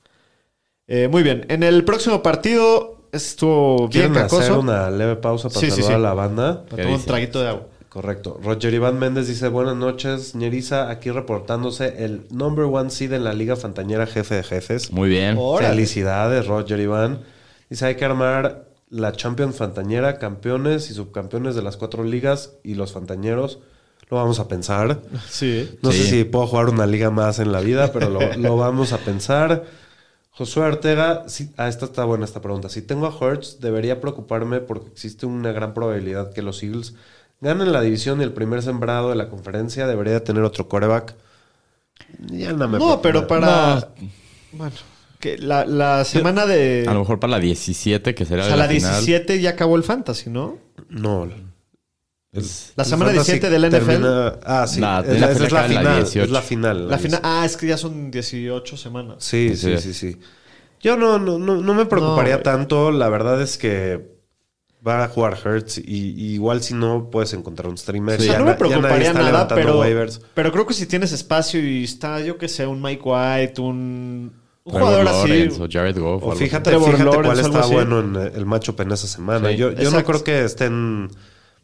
[0.87, 5.59] Eh, muy bien, en el próximo partido estuvo bien ¿Quieren hacer una leve pausa para
[5.61, 5.93] Sí, saludar sí.
[5.93, 6.65] a la banda?
[6.65, 7.67] Para ¿Qué tomar un traguito de agua.
[7.89, 8.39] Correcto.
[8.43, 13.31] Roger Iván Méndez dice, buenas noches, ñeriza, aquí reportándose el number one seed en la
[13.33, 14.91] Liga Fantañera Jefe de Jefes.
[14.91, 15.37] Muy bien.
[15.39, 15.69] Órale.
[15.75, 17.21] Felicidades, Roger Iván.
[17.69, 22.75] Dice, hay que armar la Champions Fantañera, campeones y subcampeones de las cuatro ligas y
[22.75, 23.59] los fantañeros.
[24.09, 24.99] Lo vamos a pensar.
[25.29, 25.77] Sí.
[25.81, 28.91] No sé si puedo jugar una liga más en la vida, pero lo, lo vamos
[28.91, 29.63] a pensar.
[30.37, 32.67] Josué Ortega, sí, ah, esta está buena esta pregunta.
[32.69, 36.95] Si tengo a Hurts, debería preocuparme porque existe una gran probabilidad que los Eagles
[37.39, 41.15] ganen la división y el primer sembrado de la conferencia debería tener otro coreback.
[42.31, 43.01] Ya no me No, preocupa.
[43.01, 43.89] pero para.
[44.51, 44.75] Bueno,
[45.21, 46.85] que la, la semana de.
[46.87, 48.91] A lo mejor para la 17, que será o sea, la, la final.
[49.05, 50.57] 17 ya acabó el fantasy, ¿no?
[50.89, 51.29] No.
[52.35, 53.85] Es- La El semana fantasy 17 del NFL.
[53.85, 54.79] termina- Ah, sí.
[54.81, 55.95] Nah, es, la la, es la la final.
[56.03, 56.23] 18.
[56.25, 56.89] es la final.
[56.89, 57.19] La final.
[57.23, 59.17] Ah, es que ya son 18 semanas.
[59.19, 59.81] Sí, sí, es.
[59.81, 60.17] sí, sí.
[60.81, 62.91] Yo no, no, no, no me preocuparía tanto.
[62.91, 64.13] La verdad es que
[64.85, 68.19] va a jugar Hertz y, y igual si no puedes encontrar un streamer.
[68.19, 70.21] O sea, Ya no me preocuparía nada, pero, waivers.
[70.35, 74.31] pero creo que si tienes espacio y está, yo que sé, un Mike White, un,
[74.63, 75.61] un jugador Lawrence así.
[75.63, 76.21] o Jared Goff.
[76.23, 79.49] o fíjate, fíjate Lawrence, cuál está bueno en el matchup en esa semana.
[79.49, 79.55] Sí.
[79.55, 81.09] yo yo no creo que estén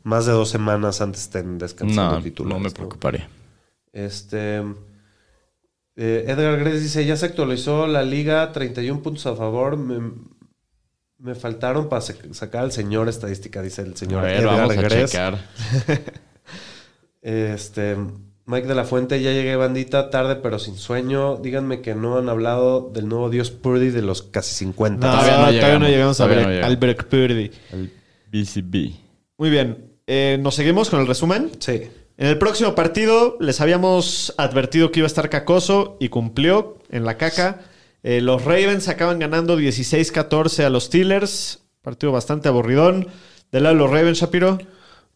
[0.04, 2.58] más de dos semanas antes estén descansando No, titulares.
[2.58, 3.30] no me preocuparía.
[3.94, 4.58] Este.
[5.96, 9.78] eh, Edgar Gres dice: Ya se actualizó la liga, 31 puntos a favor.
[9.78, 10.12] Me,
[11.18, 14.78] me faltaron para sa- sacar al señor estadística, dice el A señor ver, Edgar vamos
[14.78, 15.40] a checar.
[17.22, 17.98] Este.
[18.46, 21.38] Mike de la Fuente, ya llegué bandita, tarde pero sin sueño.
[21.38, 25.06] Díganme que no han hablado del nuevo dios Purdy de los casi 50.
[25.06, 26.66] No, Todavía no todavía, no llegamos, a no ver llegamos.
[26.66, 27.52] al Brock Purdy.
[27.72, 27.94] El
[28.32, 28.96] BCB.
[29.38, 29.91] Muy bien.
[30.14, 31.52] Eh, Nos seguimos con el resumen.
[31.60, 31.90] Sí.
[32.18, 37.06] En el próximo partido les habíamos advertido que iba a estar cacoso y cumplió en
[37.06, 37.62] la caca.
[38.04, 41.64] Eh, los Ravens acaban ganando 16-14 a los Steelers.
[41.82, 43.08] Partido bastante aburridón.
[43.54, 44.58] Del lado de los Ravens, Shapiro.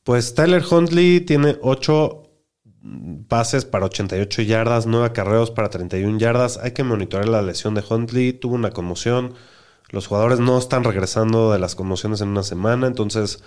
[0.06, 2.24] Pues Tyler Huntley tiene 8
[3.28, 6.56] pases para 88 yardas, 9 acarreos para 31 yardas.
[6.56, 8.32] Hay que monitorear la lesión de Huntley.
[8.32, 9.34] Tuvo una conmoción.
[9.89, 13.43] Los jugadores no están regresando de las conmociones en una semana, entonces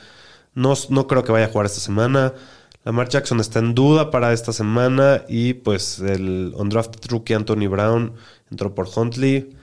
[0.54, 2.34] no, no creo que vaya a jugar esta semana.
[2.84, 8.14] Lamar Jackson está en duda para esta semana y pues el undrafted rookie Anthony Brown
[8.50, 9.54] entró por Huntley.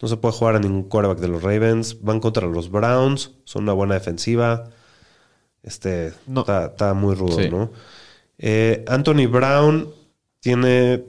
[0.00, 2.02] No se puede jugar a ningún quarterback de los Ravens.
[2.02, 3.30] Van contra los Browns.
[3.44, 4.64] Son una buena defensiva.
[5.62, 6.40] Este No.
[6.40, 7.48] está, está muy rudo, Sí.
[7.48, 7.70] ¿no?
[8.38, 9.88] Eh, Anthony Brown
[10.40, 11.04] tiene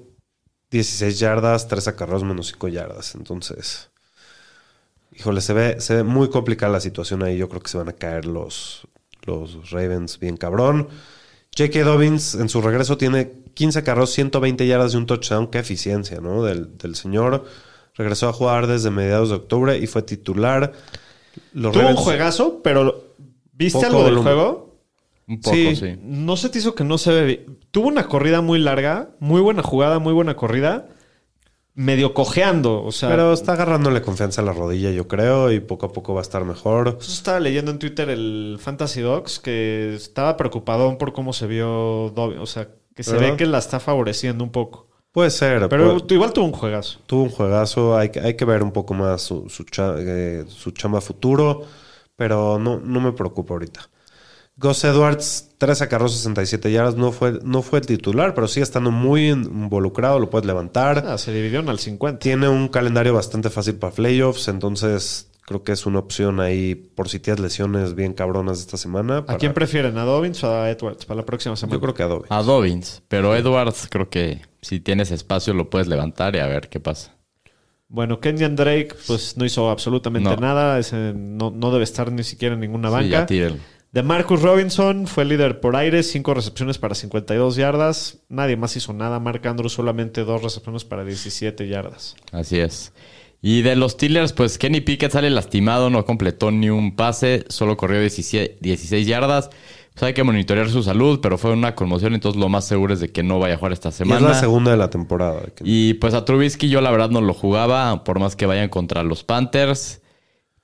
[0.70, 3.16] 16 yardas, 3 acarreos menos 5 yardas.
[3.16, 3.90] Entonces,
[5.12, 7.38] híjole, se ve, se ve muy complicada la situación ahí.
[7.38, 8.88] Yo creo que se van a caer los,
[9.26, 10.88] los Ravens bien cabrón.
[11.58, 11.84] J.K.
[11.84, 15.48] Dobbins en su regreso tiene 15 acarreos, 120 yardas y un touchdown.
[15.48, 16.44] Qué eficiencia, ¿no?
[16.44, 17.46] Del, del señor.
[17.96, 20.74] Regresó a jugar desde mediados de octubre y fue titular.
[21.54, 23.04] Los Tuvo un juegazo, pero
[23.54, 24.80] ¿viste algo del juego?
[25.28, 25.76] Un poco, Sí.
[25.76, 25.96] sí.
[26.02, 27.60] No se te hizo que no se ve bien.
[27.72, 30.88] Tuvo una corrida muy larga, muy buena jugada, muy buena corrida.
[31.76, 33.10] Medio cojeando, o sea...
[33.10, 36.22] Pero está agarrándole confianza a la rodilla, yo creo, y poco a poco va a
[36.22, 36.98] estar mejor.
[37.02, 42.12] Eso estaba leyendo en Twitter el Fantasy Docs que estaba preocupado por cómo se vio
[42.16, 42.38] Dobby.
[42.38, 43.32] O sea, que se ¿Verdad?
[43.32, 44.88] ve que la está favoreciendo un poco.
[45.12, 47.00] Puede ser, Pero puede- igual tuvo un juegazo.
[47.08, 47.98] tuvo un juegazo.
[47.98, 51.64] Hay que, hay que ver un poco más su, su, cha- eh, su chamba futuro,
[52.16, 53.90] pero no, no me preocupa ahorita.
[54.64, 56.96] Gus Edwards, 3 acarreos, 67 yardas.
[56.96, 60.20] No fue, no fue el titular, pero sigue estando muy involucrado.
[60.20, 61.04] Lo puedes levantar.
[61.06, 62.20] Ah, se dividieron al 50.
[62.20, 67.10] Tiene un calendario bastante fácil para playoffs, entonces creo que es una opción ahí por
[67.10, 69.26] si tienes lesiones bien cabronas esta semana.
[69.28, 69.98] ¿A quién prefieren?
[69.98, 71.76] ¿A Dobbins o a Edwards para la próxima semana?
[71.76, 72.28] Yo creo que Adobe.
[72.30, 73.04] A Dobbins.
[73.10, 77.14] Pero Edwards, creo que si tienes espacio lo puedes levantar y a ver qué pasa.
[77.90, 80.38] Bueno, Kenyan Drake pues no hizo absolutamente No.
[80.38, 80.80] nada.
[80.80, 83.56] Ese no, no debe estar ni siquiera en ninguna Sí, ya banca.
[83.94, 88.18] De Marcus Robinson fue líder por aire, 5 recepciones para 52 yardas.
[88.28, 89.20] Nadie más hizo nada.
[89.20, 92.16] Mark Andrews solamente 2 recepciones para 17 yardas.
[92.32, 92.92] Así es.
[93.42, 97.76] Y de los Steelers, pues Kenny Pickett sale lastimado, no completó ni un pase, solo
[97.78, 99.50] corrió 17 16 yardas.
[99.94, 103.00] Pues hay que monitorear su salud, pero fue una conmoción, entonces lo más seguro es
[103.00, 104.30] de que no vaya a jugar esta Y es semana.
[104.30, 105.44] la segunda de la temporada.
[105.64, 109.04] Y pues a Trubisky yo la verdad no lo jugaba, por más que vayan contra
[109.04, 110.02] los Panthers.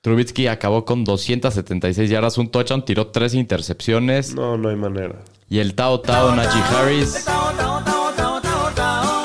[0.02, 4.34] Trubisky acabó con 276 yardas, un touchdown, tiró tres intercepciones.
[4.34, 5.16] No, no hay manera.
[5.48, 7.26] Y el Tao Tao Najee Harris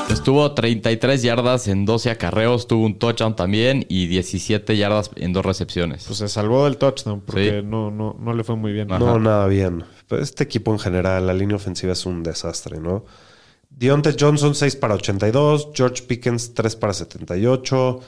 [0.10, 5.46] estuvo 33 yardas en 12 acarreos, tuvo un touchdown también y 17 yardas en dos
[5.46, 6.06] recepciones.
[6.08, 7.66] Pues se salvó del touchdown porque Sí.
[7.68, 8.92] no, no, no le fue muy bien.
[8.92, 9.00] Ajá.
[9.00, 9.84] No, nada bien.
[10.10, 13.06] Pero este equipo en general, la línea ofensiva es un desastre, ¿no?
[13.70, 18.00] Deontay Johnson 6 para 82, George Pickens 3 para 78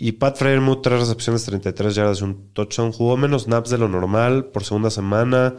[0.00, 2.92] y Pat Freiermuth 3 recepciones, 33 yardas y un touchdown.
[2.92, 5.56] Jugó menos snaps de lo normal por segunda semana.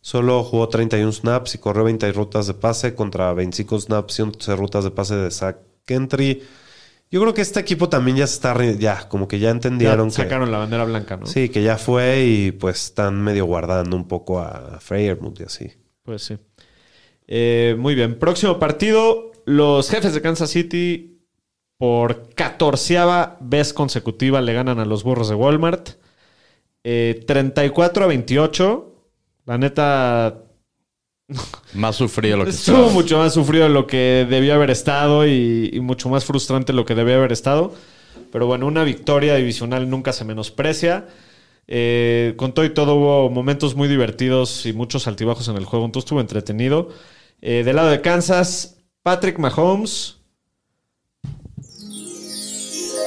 [0.00, 4.54] Solo jugó 31 snaps y corrió 20 rutas de pase contra 25 snaps y 11
[4.54, 5.56] rutas de pase de Zach
[5.88, 6.40] Gentry.
[7.10, 10.14] Yo creo que este equipo también ya está, ya como que ya Ya entendieron que,
[10.14, 11.26] sacaron la bandera blanca, ¿no?
[11.26, 15.72] sí, que ya fue y pues están medio guardando un poco a Freiermuth y así.
[16.04, 16.38] Pues sí.
[17.26, 18.20] Eh, muy bien.
[18.20, 19.32] Próximo partido.
[19.46, 21.09] Los jefes de Kansas City
[21.80, 25.92] por catorceava vez consecutiva le ganan a los burros de Walmart.
[26.84, 28.94] Eh, 34 a 28.
[29.46, 30.42] La neta,
[31.72, 35.70] Más sufrido lo que estuvo mucho más sufrido de lo que debió haber estado y,
[35.72, 37.72] y mucho más frustrante de lo que debió haber estado.
[38.30, 41.06] Pero bueno, una victoria divisional nunca se menosprecia.
[41.66, 45.86] Eh, con todo y todo hubo momentos muy divertidos y muchos altibajos en el juego,
[45.86, 46.90] entonces estuvo entretenido.
[47.40, 50.19] Eh, del lado de Kansas, Patrick Mahomes,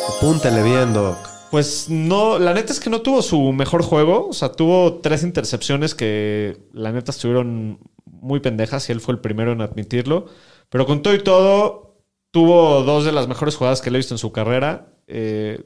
[0.10, 1.18] Apúntele bien, Doc.
[1.52, 5.24] pues no, la neta es que no tuvo su mejor juego, o sea, tuvo tres
[5.24, 10.26] intercepciones que la neta estuvieron muy pendejas y él fue el primero en admitirlo,
[10.70, 11.98] pero con todo y todo
[12.32, 14.88] tuvo dos de las mejores jugadas que le he visto en su carrera.
[15.08, 15.64] Eh,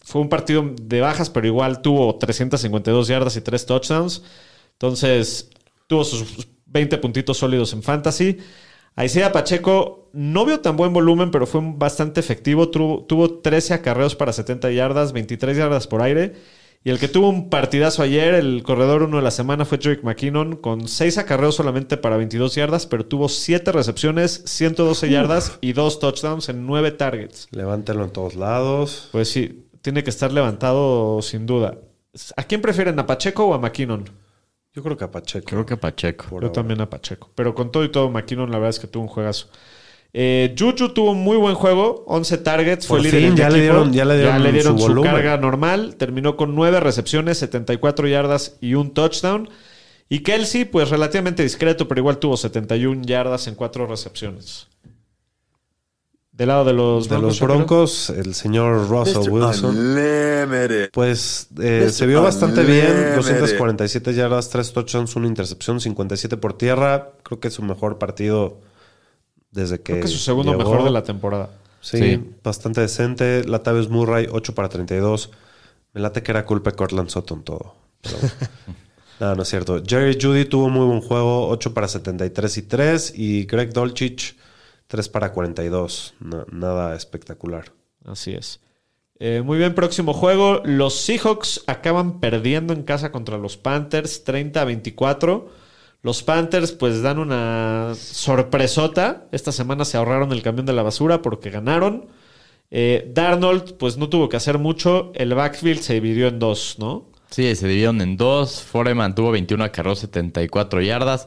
[0.00, 4.22] fue un partido de bajas, pero igual tuvo 352 yardas y tres touchdowns.
[4.72, 5.48] Entonces,
[5.86, 8.36] tuvo sus 20 puntitos sólidos en fantasy.
[9.02, 12.70] Isaiah Pacheco no vio tan buen volumen, pero fue bastante efectivo.
[12.70, 16.34] Tuvo, tuvo 13 acarreos para 70 yardas, 23 yardas por aire.
[16.86, 20.02] Y el que tuvo un partidazo ayer, el corredor uno de la semana, fue Jake
[20.02, 25.72] McKinnon, con 6 acarreos solamente para 22 yardas, pero tuvo 7 recepciones, 112 yardas y
[25.72, 27.48] 2 touchdowns en 9 targets.
[27.52, 29.08] Levántelo en todos lados.
[29.12, 31.78] Pues sí, tiene que estar levantado sin duda.
[32.36, 34.04] ¿A quién prefieren, a Pacheco o a McKinnon?
[34.74, 35.46] Yo creo que a Pacheco.
[35.46, 36.24] Creo que Pacheco.
[36.28, 36.52] Por Yo ahora.
[36.52, 37.30] también a Pacheco.
[37.34, 39.48] Pero con todo y todo, McKinnon la verdad es que tuvo un juegazo.
[40.12, 43.48] Eh, Juju tuvo un muy buen juego, 11 targets, fue Por líder fin, en ya
[43.50, 44.16] le dieron- ya le
[44.52, 49.48] dieron su su, carga normal, terminó con 9 recepciones, 74 yardas y un touchdown.
[50.08, 54.68] Y Kelsey, pues relativamente discreto, pero igual tuvo 71 yardas en 4 recepciones.
[56.36, 57.38] Del lado de los De los.
[57.38, 59.76] Broncos, el señor Russell Wilson.
[59.76, 60.90] Unlimited.
[60.92, 62.86] Pues eh, se vio bastante bien.
[62.90, 63.16] Unlimited.
[63.16, 67.12] 247 yardas, 3 touchdowns, una intercepción, 57 por tierra.
[67.22, 68.58] Creo que es su mejor partido
[69.52, 69.92] desde que.
[69.92, 70.64] Creo que es su segundo llegó.
[70.70, 71.50] mejor de la temporada.
[71.80, 72.30] Sí, Sí.
[72.42, 73.44] bastante decente.
[73.44, 75.30] Latavius Murray, 8 para 32.
[75.92, 77.76] Me late que era culpa de Cortland Sutton todo.
[78.00, 78.16] Pero-
[79.20, 79.80] no, no es cierto.
[79.86, 83.12] Jerry Judy tuvo muy buen juego, 8 para 73 y 3.
[83.16, 84.36] Y Greg Dolchich,
[84.94, 86.14] 3 para 42.
[86.20, 87.72] Na- nada espectacular.
[88.04, 88.60] Así es.
[89.18, 90.62] Eh, muy bien, próximo juego.
[90.64, 95.48] Los Seahawks acaban perdiendo en casa contra los Panthers 30 a 24.
[96.02, 99.26] Los Panthers pues dan una sorpresota.
[99.32, 102.06] Esta semana se ahorraron el camión de la basura porque ganaron.
[102.70, 105.10] Eh, Darnold pues no tuvo que hacer mucho.
[105.16, 107.10] El backfield se dividió en dos, ¿no?
[107.30, 108.62] Sí, se dividieron en dos.
[108.62, 111.26] Foreman tuvo 21 acarreos, 74 yardas.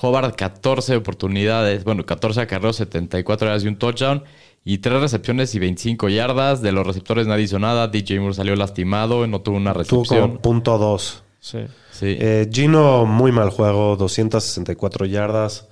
[0.00, 4.24] Hobart 14 oportunidades, bueno, 14 acarreos, 74 yardas y un touchdown.
[4.64, 6.62] Y tres recepciones y 25 yardas.
[6.62, 7.88] De los receptores nadie hizo nada.
[7.88, 10.28] DJ Moore salió lastimado, no tuvo una Tuvo recepción.
[10.30, 11.22] como punto 2.
[11.40, 11.58] Sí.
[11.90, 12.16] Sí.
[12.20, 15.68] Eh, Gino, muy mal juego, 264 yardas,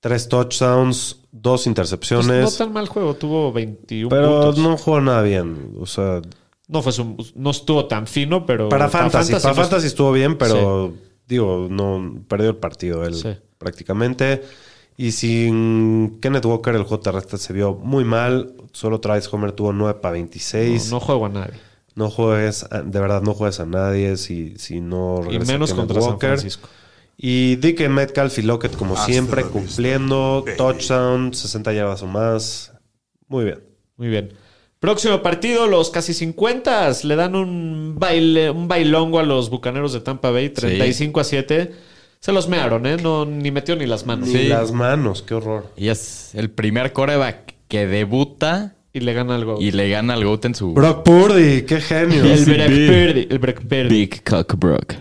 [0.00, 2.42] 3 touchdowns, 2 Pues intercepciones.
[2.44, 4.58] no tan mal juego, tuvo 21 pero puntos.
[4.58, 5.74] No, no jugó nada bien.
[5.80, 6.20] O sea,
[6.82, 10.94] fue su- no estuvo tan fino, pero para fantasy, para no- fantasy estuvo bien, pero
[11.30, 13.36] digo, no perdió el partido él Sí.
[13.58, 14.42] prácticamente.
[14.96, 18.52] Y sin Kenneth Walker, el juego terrestre se vio muy mal.
[18.72, 20.90] Solo Travis Homer tuvo 9 para 26.
[20.90, 21.54] no, no juego a nadie.
[21.94, 25.76] No juegues, a- de verdad, no juegues a nadie si, si no Y menos Kenneth
[25.76, 26.28] contra San Walker.
[26.30, 26.68] Francisco.
[27.16, 30.44] Y Dick Metcalf y Lockett, como Hasta siempre, cumpliendo.
[30.56, 32.72] Touchdown, 60 yardas o más.
[33.28, 33.60] Muy bien.
[33.96, 34.32] Muy bien.
[34.80, 40.00] Próximo partido, los casi 50 le dan un baile, un bailongo a los bucaneros de
[40.00, 41.72] Tampa Bay, 35 a 7.
[42.18, 42.96] Se los mearon, ¿eh?
[42.96, 44.28] No, ni metió ni las manos.
[44.28, 44.48] Ni Sí.
[44.48, 45.66] las manos, qué horror.
[45.76, 49.58] Y es el primer coreback que debuta Y le gana algo.
[49.60, 52.24] y le gana al GOAT en su Brock Purdy, qué genio.
[52.24, 52.86] el Easy Breck B.
[52.86, 53.28] Purdy.
[53.30, 53.88] El Breck Purdy.
[53.88, 54.94] Big Cock Brock.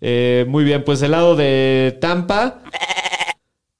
[0.00, 2.62] Eh, muy bien, pues del lado de Tampa,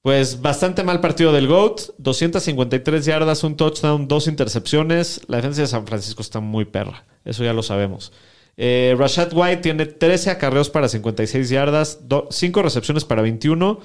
[0.05, 1.81] pues bastante mal partido del GOAT.
[1.97, 5.23] 253 yardas, un touchdown, dos intercepciones.
[5.29, 7.07] La defensa de San Francisco está muy perra.
[7.25, 8.13] Eso ya lo sabemos.
[8.59, 13.81] Eh, Rashad White tiene 13 acarreos para 56 yardas, 5 recepciones para 21.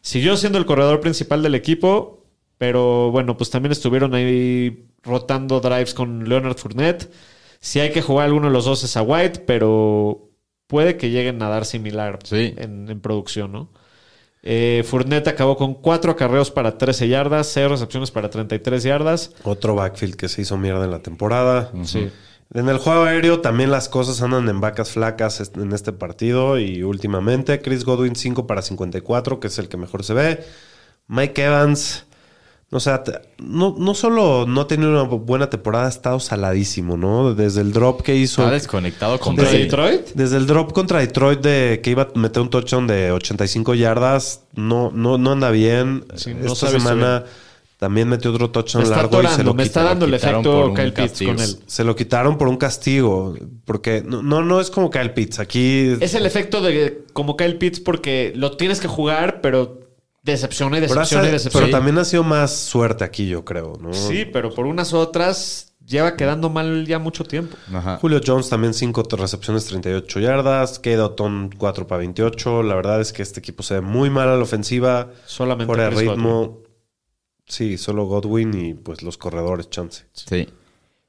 [0.00, 2.26] Siguió siendo el corredor principal del equipo,
[2.58, 7.12] pero bueno, pues también estuvieron ahí rotando drives con Leonard Fournette.
[7.60, 10.30] Si hay que jugar alguno de los dos es a White, pero
[10.66, 12.54] puede que lleguen a dar similar Sí.
[12.56, 13.70] en, en producción, ¿no?
[14.42, 19.32] Eh, Fournette acabó con 4 acarreos para 13 yardas, 6 recepciones para 33 yardas.
[19.44, 21.70] Otro backfield que se hizo mierda en la temporada.
[21.84, 22.10] Sí.
[22.52, 26.82] En el juego aéreo también las cosas andan en vacas flacas en este partido y
[26.82, 30.44] últimamente Chris Godwin 5 para 54, que es el que mejor se ve.
[31.06, 32.06] Mike Evans,
[32.70, 36.96] no sé, te- no, no solo no ha tenido una buena temporada, ha estado saladísimo,
[36.96, 37.34] ¿no?
[37.34, 38.42] Desde el drop que hizo...
[38.42, 40.10] Está desconectado ¿Contra Detroit?
[40.14, 44.42] Desde el drop contra Detroit de que iba a meter un touchdown de 85 yardas,
[44.54, 46.04] no, no, no anda bien.
[46.14, 47.24] Sí, no Esta semana
[47.78, 50.40] también metió otro touchdown está largo y se atorando, lo, me está dando el quitaron
[50.40, 51.32] efecto por un Kyle Pitts castigo.
[51.34, 51.56] con él.
[51.66, 53.34] se lo quitaron por un castigo.
[53.64, 55.40] Porque no, no, no es como Kyle Pitts.
[55.40, 55.96] Aquí.
[55.98, 59.80] Es el efecto de como Kyle Pitts porque lo tienes que jugar, pero
[60.30, 61.66] decepciona y pero, decepciona y decepciona.
[61.66, 63.92] pero también ha sido más suerte aquí, yo creo, ¿no?
[63.92, 67.56] Sí, pero por unas otras lleva quedando mal ya mucho tiempo.
[67.72, 67.98] Ajá.
[67.98, 70.78] Julio Jones también 5 recepciones, 38 yardas.
[70.78, 72.62] Kate Otton 4 para 28.
[72.62, 75.10] La verdad es que este equipo se ve muy mal a la ofensiva.
[75.26, 76.58] Solamente Fuera de Chris ritmo.
[77.46, 80.04] Sí, solo Godwin y pues los corredores, chance.
[80.12, 80.48] Sí.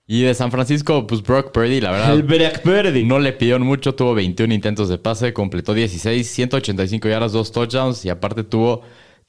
[0.08, 3.06] Y de San Francisco, pues Brock Purdy, la verdad, El Blackbirdie.
[3.06, 3.94] no le pidieron mucho.
[3.94, 8.82] Tuvo 21 intentos de pase, completó 16, 185 yardas, 2 touchdowns y aparte tuvo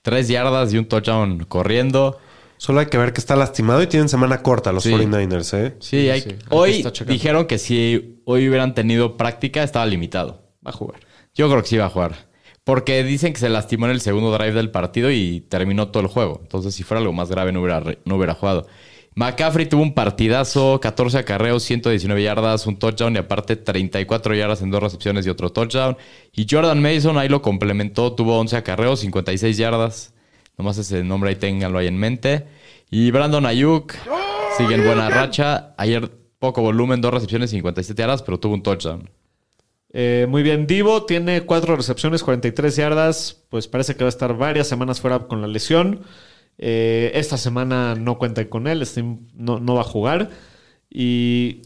[0.02, 2.18] 3 yardas y un touchdown corriendo.
[2.58, 4.90] Solo hay que ver que está lastimado y tienen semana corta los Sí.
[4.92, 5.76] 49ers, ¿eh?
[5.80, 10.42] Sí, hay- sí, hoy dijeron que si hoy hubieran tenido práctica, estaba limitado.
[10.64, 11.00] Va a jugar.
[11.34, 12.30] Yo creo que sí va a jugar.
[12.62, 16.08] Porque dicen que se lastimó en el segundo drive del partido y terminó todo el
[16.08, 16.38] juego.
[16.42, 18.68] Entonces, si fuera algo más grave, no hubiera, no hubiera jugado.
[19.14, 24.70] McCaffrey tuvo un partidazo, 14 acarreos, 119 yardas, un touchdown y aparte 34 yardas en
[24.70, 25.96] dos recepciones y otro touchdown.
[26.32, 30.14] Y Jordan Mason ahí lo complementó, tuvo 11 acarreos, 56 yardas.
[30.56, 32.46] Nomás ese nombre ahí ténganlo ahí en mente.
[32.90, 33.94] Y Brandon Ayuk
[34.56, 35.74] sigue en buena racha.
[35.76, 39.10] Ayer poco volumen, dos recepciones, 57 yardas, pero tuvo un touchdown.
[39.94, 43.44] Eh, muy bien, Divo tiene cuatro recepciones, 43 yardas.
[43.50, 46.00] Pues parece que va a estar varias semanas fuera con la lesión.
[46.58, 49.02] Eh, esta semana no cuentan con él, este
[49.34, 50.30] no, no va a jugar.
[50.90, 51.62] ¿Y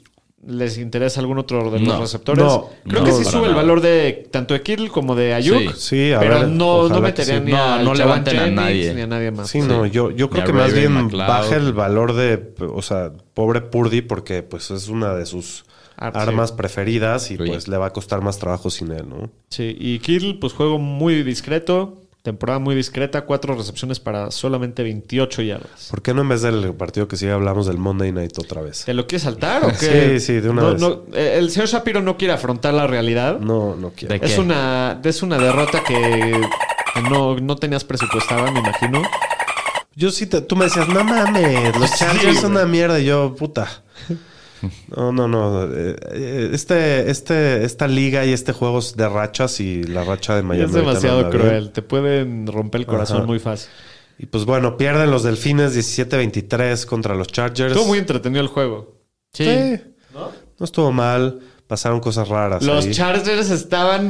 [0.47, 2.01] les interesa algún otro de los No.
[2.01, 2.45] receptores?
[2.45, 5.73] No, Creo no, que sí sube el valor de tanto de Kittle como de Ayuk.
[5.75, 6.07] Sí.
[6.07, 7.45] Sí, a pero ver, no, no ojalá que metería sí.
[7.45, 8.95] ni a no levanten a nadie.
[8.95, 9.51] ni a nadie más.
[9.51, 11.27] Sí, no, yo, yo creo que más bien McLeod.
[11.27, 15.65] baja el valor de, o sea, pobre Purdy porque pues es una de sus
[15.99, 16.19] Ah, sí.
[16.21, 17.43] armas preferidas y Sí.
[17.47, 19.31] pues le va a costar más trabajo sin él, ¿no?
[19.49, 25.43] Sí, y Kittle, pues juego muy discreto, temporada muy discreta, cuatro recepciones para solamente 28
[25.43, 25.89] yardas.
[25.91, 28.85] ¿Por qué no en vez del partido que sigue hablamos del Monday Night otra vez?
[28.85, 30.19] ¿Te lo quieres saltar o qué?
[30.19, 30.81] Sí, sí, de una No, vez.
[30.81, 33.39] no, eh, el señor Shapiro no quiere afrontar la realidad.
[33.41, 34.13] No, no quiero.
[34.13, 34.27] ¿De qué?
[34.27, 36.41] Es una, es una derrota que
[37.09, 39.03] no, no tenías presupuestada, me imagino.
[39.95, 42.65] Yo sí, te- tú me decías, no mames, los Sí, Chargers son güey.
[42.65, 42.99] una mierda.
[43.01, 43.67] Y yo, puta.
[44.97, 45.65] No, no, no.
[45.73, 50.43] eh, Este, este, esta liga y este juego es de rachas y la racha de
[50.43, 50.67] Miami.
[50.67, 51.73] es no demasiado cruel.
[51.73, 53.27] Te pueden romper el corazón Ajá.
[53.27, 53.71] muy fácil.
[54.19, 57.73] Y pues bueno, pierden los Delfines 17-23 contra los Chargers.
[57.73, 58.97] Estuvo muy entretenido el juego.
[59.33, 59.45] Sí.
[60.15, 60.31] ¿No?
[60.65, 61.41] estuvo mal.
[61.67, 62.63] Pasaron cosas raras.
[62.63, 62.93] Los ahí.
[62.93, 64.07] Chargers estaban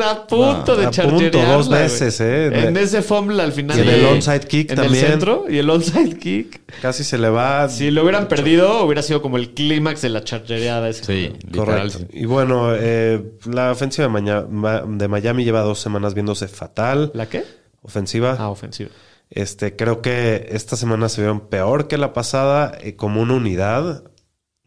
[0.00, 2.68] a punto Ah, de punto, dos veces, ¿eh?
[2.68, 3.76] En ese fumble al final.
[3.76, 5.04] Y en el onside kick en también.
[5.04, 6.60] el centro y el onside kick.
[6.80, 7.68] Casi se le va.
[7.68, 11.04] Si lo hubieran perdido, hubiera sido como el clímax de la chargereada ese.
[11.04, 11.32] Sí.
[11.52, 11.98] Correcto.
[12.12, 17.10] Y bueno, eh, la ofensiva de, Maña- Ma- de Miami lleva dos semanas viéndose fatal.
[17.14, 17.42] ¿La qué?
[17.82, 18.36] Ofensiva.
[18.38, 18.90] Ah, ofensiva.
[19.30, 24.02] Este, creo que esta semana se vieron peor que la pasada, eh, como una unidad,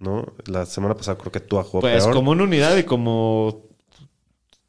[0.04, 0.34] ¿no?
[0.46, 2.14] La semana pasada creo que Tua jugó Pues peor.
[2.14, 3.62] como una unidad y como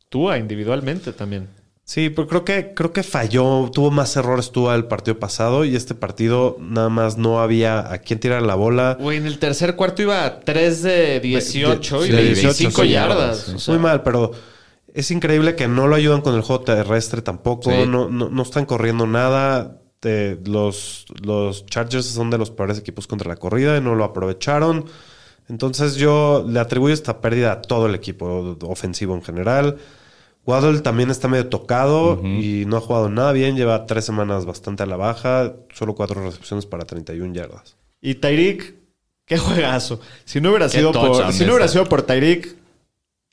[0.09, 1.49] Tua individualmente también.
[1.87, 5.77] Sí, pero creo que, creo que falló, tuvo más errores Tua el partido pasado y
[5.77, 8.97] este partido nada más no había a quién tirar la bola.
[8.99, 13.39] Güey, en el tercer cuarto iba a 3 de 18 y de 25 18 yardas.
[13.41, 13.53] sí.
[13.57, 14.31] O sea, Muy mal, pero
[14.95, 17.71] es increíble que no lo ayudan con el juego terrestre tampoco.
[17.71, 17.77] Sí.
[17.87, 19.79] No, no, no están corriendo nada.
[20.01, 24.05] De- los, los Chargers son de los peores equipos contra la corrida y no lo
[24.05, 24.87] aprovecharon.
[25.49, 29.79] Entonces yo le atribuyo esta pérdida a todo el equipo ofensivo en general.
[30.47, 33.57] Waddle también está medio tocado y no ha jugado nada bien.
[33.57, 35.55] Lleva tres semanas bastante a la baja.
[35.73, 37.77] Solo cuatro recepciones para 31 yardas.
[38.01, 38.75] Y Tyreek,
[39.25, 40.01] qué juegazo.
[40.25, 42.57] Si no hubiera sido por, si no hubiera sido por Tyreek,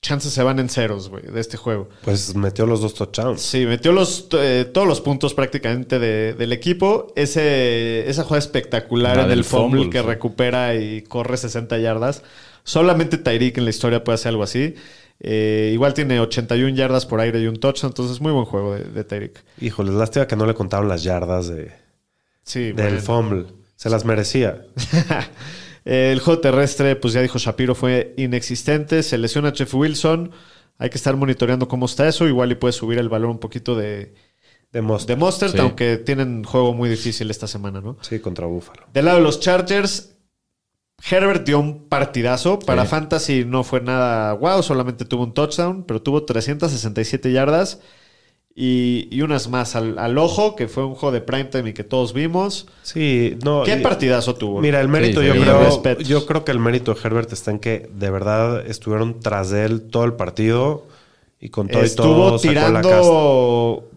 [0.01, 1.87] chances se van en ceros, güey, de este juego.
[2.03, 3.39] Pues metió los dos touchdowns.
[3.41, 7.13] Sí, metió los, eh, todos los puntos prácticamente de- del equipo.
[7.15, 10.05] Ese, esa jugada espectacular La en del el fumble, fumble, que sí.
[10.07, 12.23] recupera y corre 60 yardas.
[12.63, 14.75] Solamente Tyreek en la historia puede hacer algo así.
[15.19, 18.85] Eh, igual tiene 81 yardas por aire y un touchdown, entonces muy buen juego de,
[18.85, 19.43] de Tyreek.
[19.59, 21.71] Híjole, lástima que no le contaron las yardas de,
[22.43, 23.01] Sí, del bueno.
[23.01, 23.45] fumble.
[23.75, 24.65] Se las merecía.
[25.85, 29.01] El juego terrestre, pues ya dijo Shapiro, fue inexistente.
[29.03, 30.31] Se lesiona a Jeff Wilson.
[30.77, 32.27] Hay que estar monitoreando cómo está eso.
[32.27, 34.13] Igual y puede subir el valor un poquito de,
[34.71, 35.07] De Most.
[35.07, 35.59] de Mostert, Sí.
[35.59, 37.97] aunque tienen juego muy difícil esta semana, ¿no?
[38.01, 38.87] Sí, contra Búfalo.
[38.93, 40.15] Del lado de los Chargers,
[41.09, 42.59] Herbert dio un partidazo.
[42.59, 42.89] Para Sí.
[42.89, 47.79] Fantasy no fue nada wow, solamente tuvo un touchdown, pero tuvo 367 yardas
[48.55, 51.83] y, y unas más al, al ojo, que fue un juego de primetime y que
[51.83, 52.67] todos vimos.
[52.83, 53.63] Sí, no.
[53.63, 54.59] ¿Qué y- partidazo tuvo?
[54.61, 55.33] Mira, el mérito Sí, yo
[55.81, 59.49] creo, yo creo que el mérito de Herbert está en que de verdad estuvieron tras
[59.51, 60.85] de él todo el partido
[61.39, 62.81] y con todo y Estuvo todo sacó la casta.
[62.81, 63.89] tirando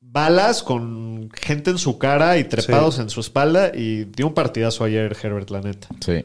[0.00, 4.84] balas con gente en su cara y trepados en su espalda y dio un partidazo
[4.84, 5.88] ayer Herbert, la neta.
[6.00, 6.22] Sí.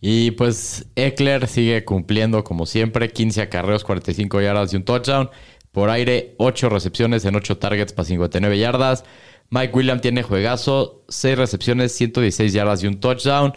[0.00, 5.28] Y pues Eckler sigue cumpliendo como siempre, 15 acarreos, 45 yardas y un touchdown.
[5.72, 9.04] Por aire, 8 recepciones en 8 targets para 59 yardas.
[9.50, 13.52] Mike Williams tiene juegazo, 6 recepciones, 116 yardas y un touchdown.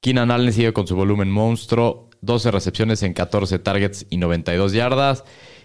[0.00, 5.24] Keenan Allen sigue con su volumen monstruo, 12 recepciones en 14 targets y 92 yardas.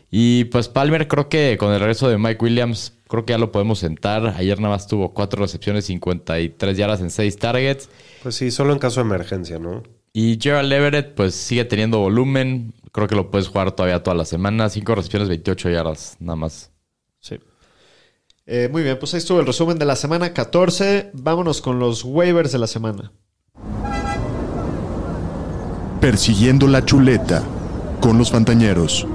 [0.09, 3.51] Y pues Palmer creo que con el regreso de Mike Williams, creo que ya lo
[3.51, 4.35] podemos sentar.
[4.37, 7.89] Ayer nada más tuvo 4 recepciones, 53 yardas en 6 targets.
[8.23, 9.83] Pues sí, solo en caso de emergencia, ¿no?
[10.13, 12.73] Y Gerald Everett, pues sigue teniendo volumen.
[12.91, 14.69] Creo que lo puedes jugar todavía toda la semana.
[14.69, 16.71] 5 recepciones, 28 yardas, nada más.
[17.19, 17.39] Sí.
[18.45, 21.11] Eh, muy bien, pues ahí estuvo el resumen de la semana 14.
[21.13, 23.11] Vámonos con los waivers de la semana.
[25.99, 27.43] Persiguiendo la chuleta
[27.99, 29.05] con los Fantañeros.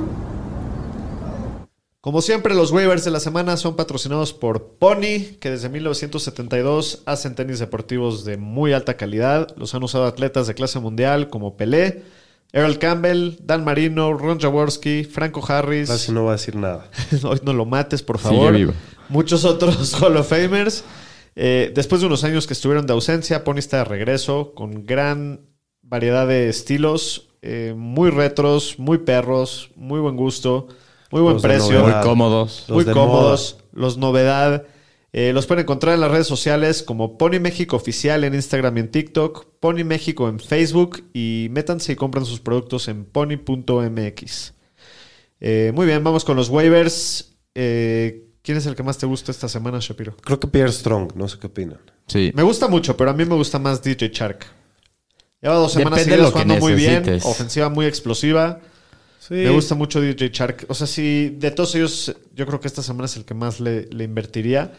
[2.02, 7.36] Como siempre, los waivers de la semana son patrocinados por Pony, que desde 1972 hacen
[7.36, 9.54] tenis deportivos de muy alta calidad.
[9.56, 12.02] Los han usado atletas de clase mundial como Pelé,
[12.52, 15.88] Earl Campbell, Dan Marino, Ron Jaworski, Franco Harris.
[15.88, 16.90] Casi no va a decir nada.
[17.24, 18.52] Hoy no lo mates, por Sigue favor.
[18.52, 18.72] vivo.
[19.08, 20.84] Muchos otros Hall of Famers.
[21.34, 25.40] Eh, después de unos años que estuvieron de ausencia, Pony está de regreso con gran
[25.80, 30.68] variedad de estilos, eh, muy retros, muy perros, muy buen gusto,
[31.10, 32.00] muy buen Los precio, novedad.
[32.00, 32.64] Muy cómodos.
[32.68, 34.64] Los muy de cómodos, los novedad.
[35.14, 38.80] Eh, los pueden encontrar en las redes sociales como Pony México Oficial en Instagram y
[38.80, 44.54] en TikTok, Pony México en Facebook y métanse y compren sus productos en pony.mx.
[45.40, 47.34] Eh, muy bien, vamos con los waivers.
[47.54, 50.16] Eh, ¿Quién es el que más te gusta esta semana, Shapiro?
[50.16, 51.78] Creo que Pierre Strong, no sé qué opinan.
[52.06, 52.32] Sí.
[52.34, 54.46] Me gusta mucho, pero a mí me gusta más DJ Shark.
[55.42, 58.60] Lleva dos semanas seguidas jugando muy bien, ofensiva muy explosiva.
[59.18, 59.34] Sí.
[59.34, 60.64] Me gusta mucho DJ Shark.
[60.68, 63.60] O sea, si de todos ellos, yo creo que esta semana es el que más
[63.60, 64.72] le, le invertiría.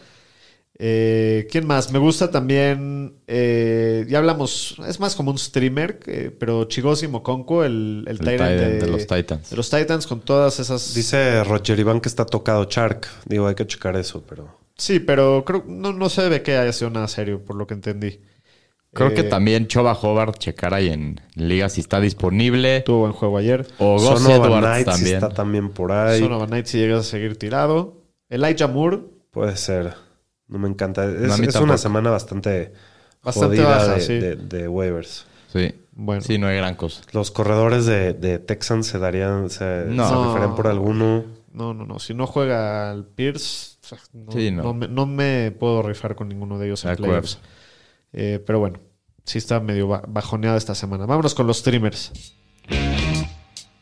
[0.76, 1.92] Eh, ¿Quién más?
[1.92, 7.62] Me gusta también, eh, ya hablamos, es más como un streamer, eh, pero Chigosi Mokonko,
[7.64, 9.50] el, el, El de, de los Titans.
[9.50, 10.92] de los Titans, con todas esas...
[10.94, 13.06] Dice Roger Iván que está tocado Chark.
[13.26, 14.58] Digo, hay que checar eso, pero.
[14.76, 17.74] Sí, pero creo no, no se ve que haya sido nada serio, por lo que
[17.74, 18.20] entendí.
[18.92, 22.80] Creo Eh, que también Choba Hobart checar ahí en liga si está disponible.
[22.80, 23.64] Tuvo buen juego ayer.
[23.78, 25.14] O Sonovan Edwards también.
[25.16, 26.18] está también por ahí.
[26.18, 28.02] Sonovan Knight si llegas a seguir tirado.
[28.28, 28.98] Elijah Moore,
[29.30, 29.94] Puede ser.
[30.48, 31.04] No me encanta.
[31.04, 32.72] Es, No, una semana bastante,
[33.22, 34.12] Bastante jodida baja, de, sí.
[34.14, 35.26] de- de waivers.
[35.52, 35.74] Sí.
[35.92, 36.20] Bueno.
[36.22, 37.02] Sí, no hay gran cosa.
[37.12, 40.08] Los corredores de, de Texans se darían, se, No.
[40.08, 41.24] se rifarían por alguno.
[41.52, 41.98] No, no, no.
[42.00, 44.62] Si no juega al Pierce, o sea, no, Sí, no.
[44.64, 47.38] no me, no me puedo rifar con ninguno de ellos en playoffs.
[48.12, 48.80] Eh, pero bueno,
[49.24, 51.06] sí está medio ba- bajoneada esta semana.
[51.06, 52.12] Vámonos con los streamers.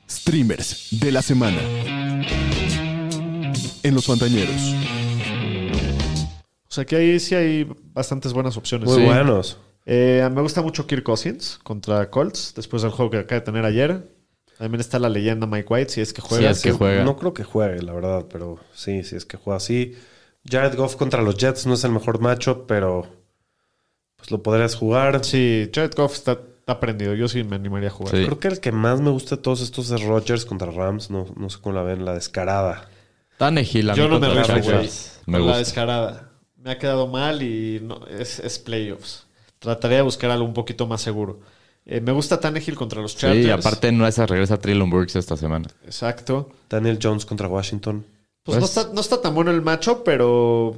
[0.09, 1.59] Streamers de la semana.
[3.83, 4.55] En los Fantañeros.
[6.73, 8.89] O sea que ahí sí hay bastantes buenas opciones.
[8.89, 9.05] Muy Sí.
[9.05, 9.59] buenos.
[9.85, 13.67] Eh, me gusta mucho Kirk Cousins contra Colts, después del juego que acaba de tener
[13.67, 14.09] ayer.
[14.57, 16.49] También está la leyenda Mike White, si es que juega.
[16.49, 17.05] es que juega.
[17.05, 19.95] No creo que juegue, la verdad, pero sí, sí es que juega así.
[20.51, 23.07] Jared Goff contra los Jets no es el mejor macho, pero
[24.17, 25.23] pues lo podrías jugar.
[25.27, 27.13] Sí, Jared Goff está, está prendido.
[27.15, 28.17] Yo sí me animaría a jugar.
[28.17, 28.25] Sí.
[28.25, 31.11] Creo que el que más me gusta de todos estos es Rodgers contra Rams.
[31.11, 32.89] No, no sé cómo la ven, la descarada.
[33.39, 34.29] A Yo no me.
[34.29, 35.59] Me Con la gusta.
[35.59, 36.32] descarada.
[36.63, 39.27] Me ha quedado mal y no, es, es playoffs.
[39.59, 41.41] Trataría de buscar algo un poquito más seguro.
[41.85, 43.45] Eh, me gusta Tannehill contra los Chargers.
[43.45, 45.69] Sí, aparte no es regresa Traylon Burks esta semana.
[45.85, 46.51] Exacto.
[46.69, 48.05] Daniel Jones contra Washington.
[48.45, 50.77] Pues, no, Pues- está, no está tan bueno el macho, pero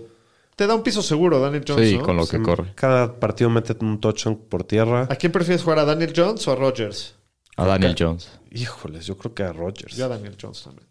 [0.57, 1.89] te da un piso seguro, Daniel Jones.
[1.91, 2.05] Sí, ¿no?
[2.05, 2.73] con lo que Sí, corre.
[2.75, 5.07] Cada partido mete un touchdown por tierra.
[5.11, 5.81] ¿A quién prefieres jugar?
[5.81, 7.15] ¿A Daniel Jones o a Rodgers?
[7.57, 8.31] A Daniel Jones.
[8.51, 9.97] Híjoles, yo creo que a Rodgers.
[9.97, 10.87] Yo a Daniel Jones también.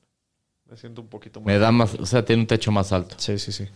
[0.70, 1.48] Me siento un poquito más.
[1.48, 3.16] Me da más, o sea, tiene un techo más alto.
[3.18, 3.68] Sí, sí, sí.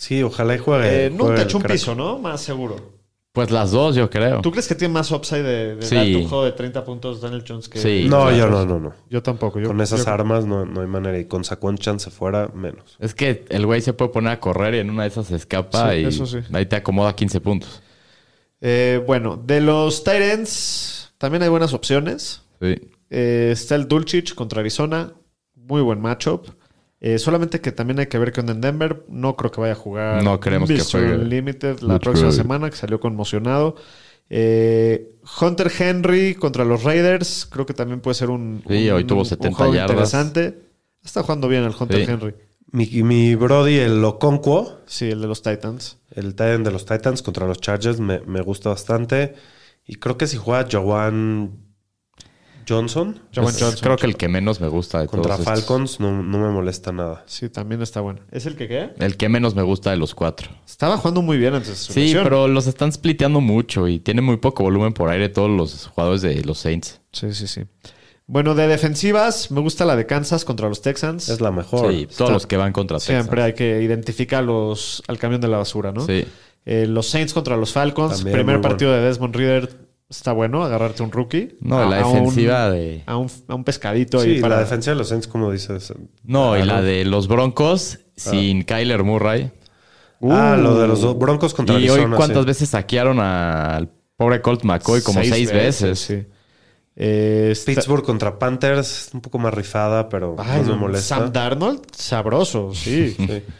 [0.00, 1.06] Sí, ojalá y juegue.
[1.06, 1.72] Eh, no juegue te el echo un crack.
[1.74, 2.18] piso, ¿no?
[2.18, 2.98] Más seguro.
[3.32, 4.40] Pues las dos, yo creo.
[4.40, 5.94] ¿Tú crees que tiene más upside de, de Sí.
[5.94, 7.78] darte un juego de 30 puntos Daniel Jones que...
[7.78, 8.06] Sí.
[8.08, 8.94] No, yo no, no, no.
[9.10, 9.60] Yo tampoco.
[9.60, 11.18] Yo, Con esas yo- armas no, no hay manera.
[11.18, 12.96] Y con Saquon Chance fuera, menos.
[12.98, 15.36] Es que el güey se puede poner a correr y en una de esas se
[15.36, 16.38] escapa Sí, y eso sí.
[16.52, 17.82] ahí te acomoda 15 puntos.
[18.62, 22.42] Eh, bueno, de los Tyrants también hay buenas opciones.
[22.60, 22.74] Sí.
[23.10, 25.12] Eh, está el Dulcich contra Arizona.
[25.54, 26.48] Muy buen matchup.
[27.02, 29.04] Eh, solamente que también hay que ver que onda en Denver.
[29.08, 30.22] No creo que vaya a jugar.
[30.22, 31.14] No creemos que juegue.
[31.14, 33.76] Unlimited la Mucho próxima semana, que salió conmocionado.
[34.28, 37.46] Eh, Hunter Henry contra los Raiders.
[37.50, 39.90] Creo que también puede ser un, Sí, un- hoy tuvo un 70 juego yardas.
[39.90, 40.58] interesante.
[41.04, 42.10] Está jugando bien el Hunter Sí.
[42.10, 42.34] Henry.
[42.72, 45.98] Mi, mi Brody, el Okonkwo, Sí, el de los Titans.
[46.14, 49.34] el Titan de los Titans contra los Chargers, me, me gusta bastante.
[49.84, 51.50] Y creo que si juega Jawan
[52.70, 53.80] Johnson Jawan Es- Johnson.
[53.82, 55.60] Creo que el que menos me gusta de contra todos estos.
[55.60, 57.24] Falcons no, no me molesta nada.
[57.26, 58.20] Sí, también está bueno.
[58.30, 58.90] ¿Es el que qué?
[58.98, 60.48] El que menos me gusta de los cuatro.
[60.66, 62.24] Estaba jugando muy bien antes de su Sí, lesión.
[62.24, 66.22] pero los están spliteando mucho y tienen muy poco volumen por aire todos los jugadores
[66.22, 67.00] de los Saints.
[67.12, 67.62] Sí, sí, sí.
[68.26, 71.28] Bueno, de defensivas, me gusta la de Kansas contra los Texans.
[71.28, 71.92] Es la mejor.
[71.92, 73.24] Sí, todos los que van contra Texans.
[73.24, 76.06] Siempre hay que identificar los, al camión de la basura, ¿no?
[76.06, 76.24] Sí.
[76.64, 78.16] Eh, los Saints contra los Falcons.
[78.18, 79.89] También Primer partido de Desmond Reader.
[80.10, 81.56] Está bueno agarrarte un rookie.
[81.60, 83.04] No, A- la a un- defensiva de...
[83.06, 84.56] A un, a un pescadito Sí, ahí para.
[84.56, 85.94] la defensa de los Saints, como dices.
[86.24, 89.52] No, y Ah, la de los Broncos sin Kyler Murray.
[90.22, 92.04] Ah, lo de los dos Broncos contra y Arizona.
[92.04, 92.46] hoy cuántas sí.
[92.46, 95.98] veces saquearon al pobre Colt McCoy como seis, veces.
[96.00, 96.26] Sí.
[96.96, 101.16] Eh, está- Pittsburgh contra Panthers, un poco más rifada, pero Ay, no me molesta.
[101.18, 103.14] Sam Darnold, sabroso, sí.
[103.16, 103.42] Sí.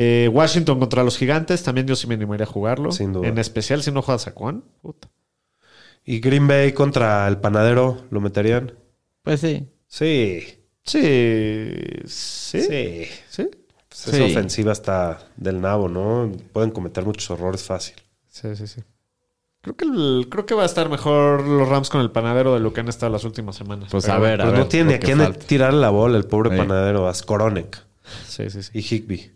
[0.00, 2.92] Eh, Washington contra los Gigantes, también yo sí me animaría a jugarlo.
[2.92, 3.26] Sin duda.
[3.26, 4.62] En especial si no juegas a Juan.
[4.82, 5.08] Puta.
[6.10, 8.72] Y Green Bay contra el Panadero, ¿lo meterían?
[9.22, 9.68] Pues sí.
[9.86, 10.42] Sí.
[10.82, 11.70] Sí.
[12.06, 12.60] Sí.
[12.62, 13.04] Sí.
[13.28, 13.48] Sí.
[13.88, 14.22] Pues esa Sí.
[14.22, 16.32] ofensiva está del nabo, ¿no?
[16.54, 17.96] Pueden cometer muchos errores fácil.
[18.26, 18.80] Sí, sí, sí.
[19.60, 22.60] Creo que, el- creo que va a estar mejor los Rams con el panadero de
[22.60, 23.88] lo que han estado las últimas semanas.
[23.90, 24.60] Pues Pero a ver, a Pero ver.
[24.60, 26.56] no tiene a quién tirar la bola el pobre Sí.
[26.56, 27.82] panadero, a Skoronek
[28.26, 28.70] Sí, sí, sí.
[28.72, 29.30] y Higby.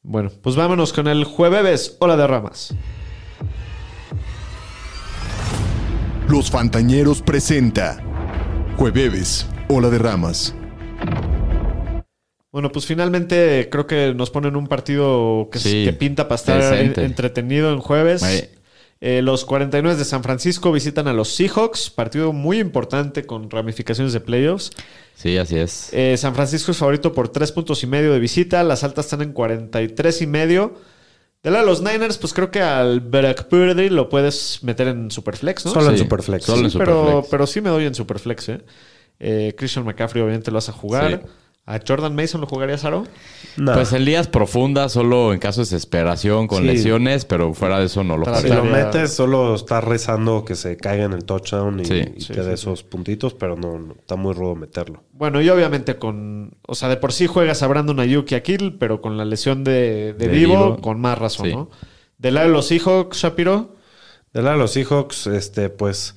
[0.00, 1.96] Bueno, pues vámonos con el jueves.
[1.98, 2.74] Hola de Ramas.
[6.28, 8.02] Los Fantañeros presenta
[8.76, 10.54] Jueves, Ola de Ramas.
[12.52, 16.60] Bueno, pues finalmente creo que nos ponen un partido que, Sí, que pinta para estar
[16.60, 17.04] decente.
[17.04, 18.22] entretenido en jueves.
[19.00, 24.12] Eh, los 49 de San Francisco visitan a los Seahawks, partido muy importante con ramificaciones
[24.12, 24.70] de playoffs.
[25.14, 25.90] Sí, así es.
[25.92, 29.22] Eh, San Francisco es favorito por 3 puntos y medio de visita, las altas están
[29.22, 30.74] en 43 y medio.
[31.42, 35.66] De de los Niners, pues creo que al Brock Purdy lo puedes meter en Superflex,
[35.66, 35.72] ¿no?
[35.72, 36.44] Solo en Sí, Superflex.
[36.44, 37.28] solo en Sí, pero, Superflex.
[37.30, 38.60] pero sí me doy en Superflex, ¿eh?
[39.20, 41.22] Eh, Christian McCaffrey obviamente lo vas a jugar.
[41.24, 41.30] Sí.
[41.70, 43.04] ¿A Jordan Mason lo jugarías, Aro?
[43.58, 43.74] No.
[43.74, 46.64] Pues en ligas profundas, solo en caso de desesperación con Sí.
[46.66, 48.64] lesiones, pero fuera de eso no lo Tras- si jugaría.
[48.64, 52.04] lo metes, solo estás rezando que se caiga en el touchdown y, Sí.
[52.16, 55.02] y sí, esos puntitos, pero no, no, está muy rudo meterlo.
[55.12, 56.56] Bueno, y obviamente con.
[56.66, 59.24] O sea, de por sí juegas a Brandon Ayuk y a Kittle, pero con la
[59.26, 60.80] lesión de, de, De Divo, Divo.
[60.80, 61.52] con más razón, Sí.
[61.54, 61.68] ¿no?
[62.16, 63.76] Del lado de los Seahawks, Shapiro.
[64.32, 66.14] De lado de los Seahawks, este, pues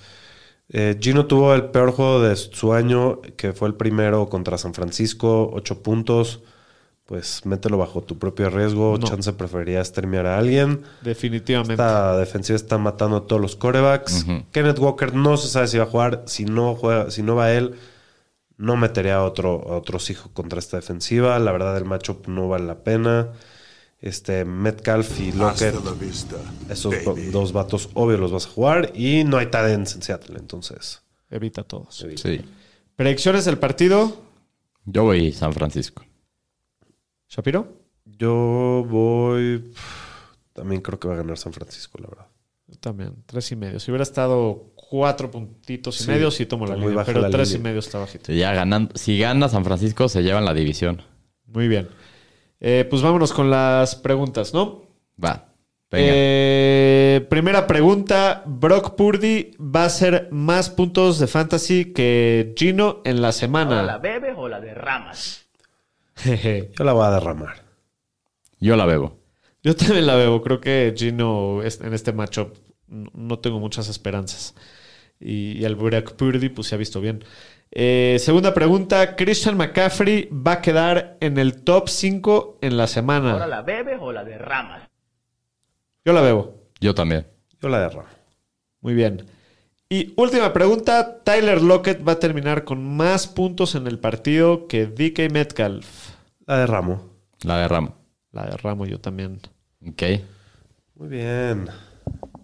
[0.71, 4.73] eh, Gino tuvo el peor juego de su año, que fue el primero contra San
[4.73, 6.41] Francisco, ocho puntos.
[7.05, 8.97] Pues mételo bajo tu propio riesgo.
[8.97, 9.05] No.
[9.05, 10.83] Chance preferiría streamear a alguien.
[11.01, 11.73] Definitivamente.
[11.73, 14.25] Esta defensiva está matando a todos los corebacks.
[14.53, 16.23] Kenneth Walker no se sabe si va a jugar.
[16.27, 17.75] Si no juega, si no va él,
[18.55, 19.97] no metería a otro, a otro
[20.31, 21.37] contra esta defensiva.
[21.39, 23.31] La verdad, el matchup no vale la pena.
[24.01, 25.75] Este, Metcalf y Lockett,
[26.69, 28.91] esos do- dos vatos obvio los vas a jugar.
[28.95, 31.03] Y no hay talents en Seattle, entonces.
[31.29, 31.95] Evita todos.
[32.15, 32.41] Sí.
[32.95, 34.23] Predicciones del partido,
[34.85, 36.03] Yo voy San Francisco.
[37.29, 37.77] Shapiro.
[38.05, 39.71] Yo voy.
[40.53, 42.27] También creo que va a ganar San Francisco, la verdad.
[42.67, 43.79] Yo también, tres y medio.
[43.79, 47.03] Si hubiera estado cuatro puntitos y Sí, medio, sí tomo la línea.
[47.05, 48.33] Pero la tres y medio está bajito.
[48.33, 51.01] Ya ganando, si gana San Francisco, se llevan la división.
[51.45, 51.87] Muy bien.
[52.61, 54.83] Eh, pues vámonos con las preguntas, ¿no?
[55.23, 55.47] Va.
[55.89, 56.11] Venga.
[56.13, 58.43] Eh, primera pregunta.
[58.45, 63.81] Brock Purdy va a hacer más puntos de fantasy que Gino en la semana.
[63.81, 65.47] ¿La bebes o la derramas?
[66.15, 66.71] Jeje.
[66.77, 67.63] Yo la voy a derramar.
[68.59, 69.17] Yo la bebo.
[69.63, 70.39] Yo también la veo.
[70.41, 72.55] Creo que Gino en este matchup
[72.87, 74.53] no no tengo muchas esperanzas.
[75.19, 77.23] Y, y el Brock Purdy pues se ha visto bien.
[77.71, 79.15] Eh, segunda pregunta.
[79.15, 83.33] Christian McCaffrey va a quedar en el top 5 en la semana.
[83.33, 84.89] ¿Ahora la bebes o la derramas?
[86.03, 86.55] Yo la veo.
[86.79, 87.27] Yo también.
[87.61, 88.09] Yo la derramo.
[88.81, 89.25] Muy bien.
[89.87, 91.23] Y última pregunta.
[91.23, 96.15] Tyler Lockett va a terminar con más puntos en el partido que DK Metcalf.
[96.45, 97.11] La derramo.
[97.43, 97.95] La derramo.
[98.31, 99.39] La derramo yo también.
[99.87, 100.03] Ok.
[100.95, 101.69] Muy bien.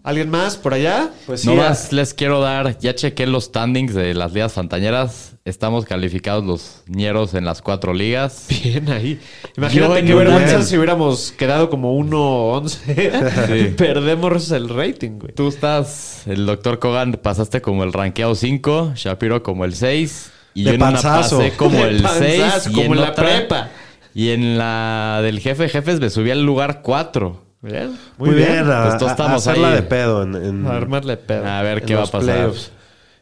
[0.04, 1.10] ¿Alguien más por allá?
[1.26, 5.34] Pues No sí, más les quiero dar, ya chequé los standings de las ligas fantañeras.
[5.44, 8.46] Estamos calificados los ñeros en las cuatro ligas.
[8.62, 9.20] Bien ahí.
[9.56, 13.74] Imagínate qué vergüenza si hubiéramos quedado como 1-11.
[13.76, 15.34] Perdemos el rating, güey.
[15.34, 20.30] Tú estás, el doctor Kogan, pasaste como el rankeado 5, Shapiro como el 6.
[20.54, 21.38] Y De yo en una panzazo.
[21.38, 22.74] pasé como De el panzazo, 6.
[22.74, 23.68] como en la prepa.
[24.14, 27.47] Y en la del jefe de jefes me subí al lugar 4.
[27.60, 27.98] Bien.
[28.18, 29.74] Muy, bien, a, Pues a- a estamos hacerla ahí.
[29.76, 31.44] de pedo en, en- A armarle pedo.
[31.46, 32.20] A ver qué va a pasar.
[32.22, 32.70] playoffs.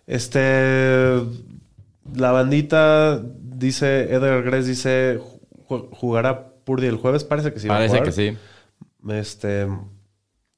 [0.06, 1.20] Este.
[2.14, 4.12] La bandita dice.
[4.14, 5.20] Edgar Gress dice.
[5.68, 7.24] ju- ¿Jugará Purdy el jueves?
[7.24, 7.68] Parece que sí.
[7.68, 8.04] va a Parece jugar.
[8.04, 8.36] que sí.
[9.10, 9.68] Este.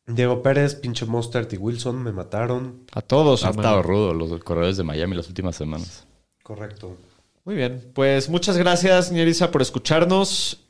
[0.07, 2.85] Diego Pérez, pinche Mostert y Wilson me mataron.
[2.93, 6.07] A todos, Ha estado rudo los corredores de Miami las últimas semanas.
[6.43, 6.97] Correcto.
[7.45, 7.91] Muy bien.
[7.95, 10.64] Pues muchas gracias, Ñeriza, por escucharnos.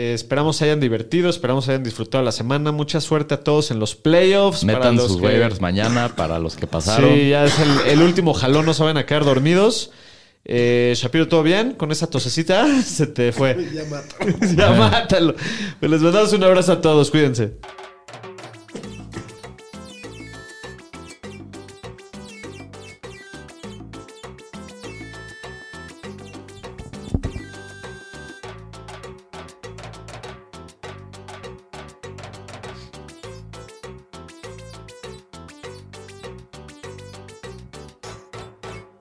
[0.00, 2.72] Eh, esperamos se hayan divertido, esperamos se hayan disfrutado la semana.
[2.72, 4.64] Mucha suerte a todos en los playoffs.
[4.64, 7.12] para Metan los sus que- waivers mañana para los que pasaron.
[7.12, 9.90] Sí, ya es el, el último jalón, no se van a quedar dormidos.
[10.46, 11.72] Eh, Shapiro, ¿todo bien?
[11.72, 13.68] Con esa tosecita se te fue.
[13.74, 14.56] ya mátalo.
[14.56, 15.34] ya mátalo.
[15.80, 17.52] Pues les mandamos un abrazo a todos, cuídense.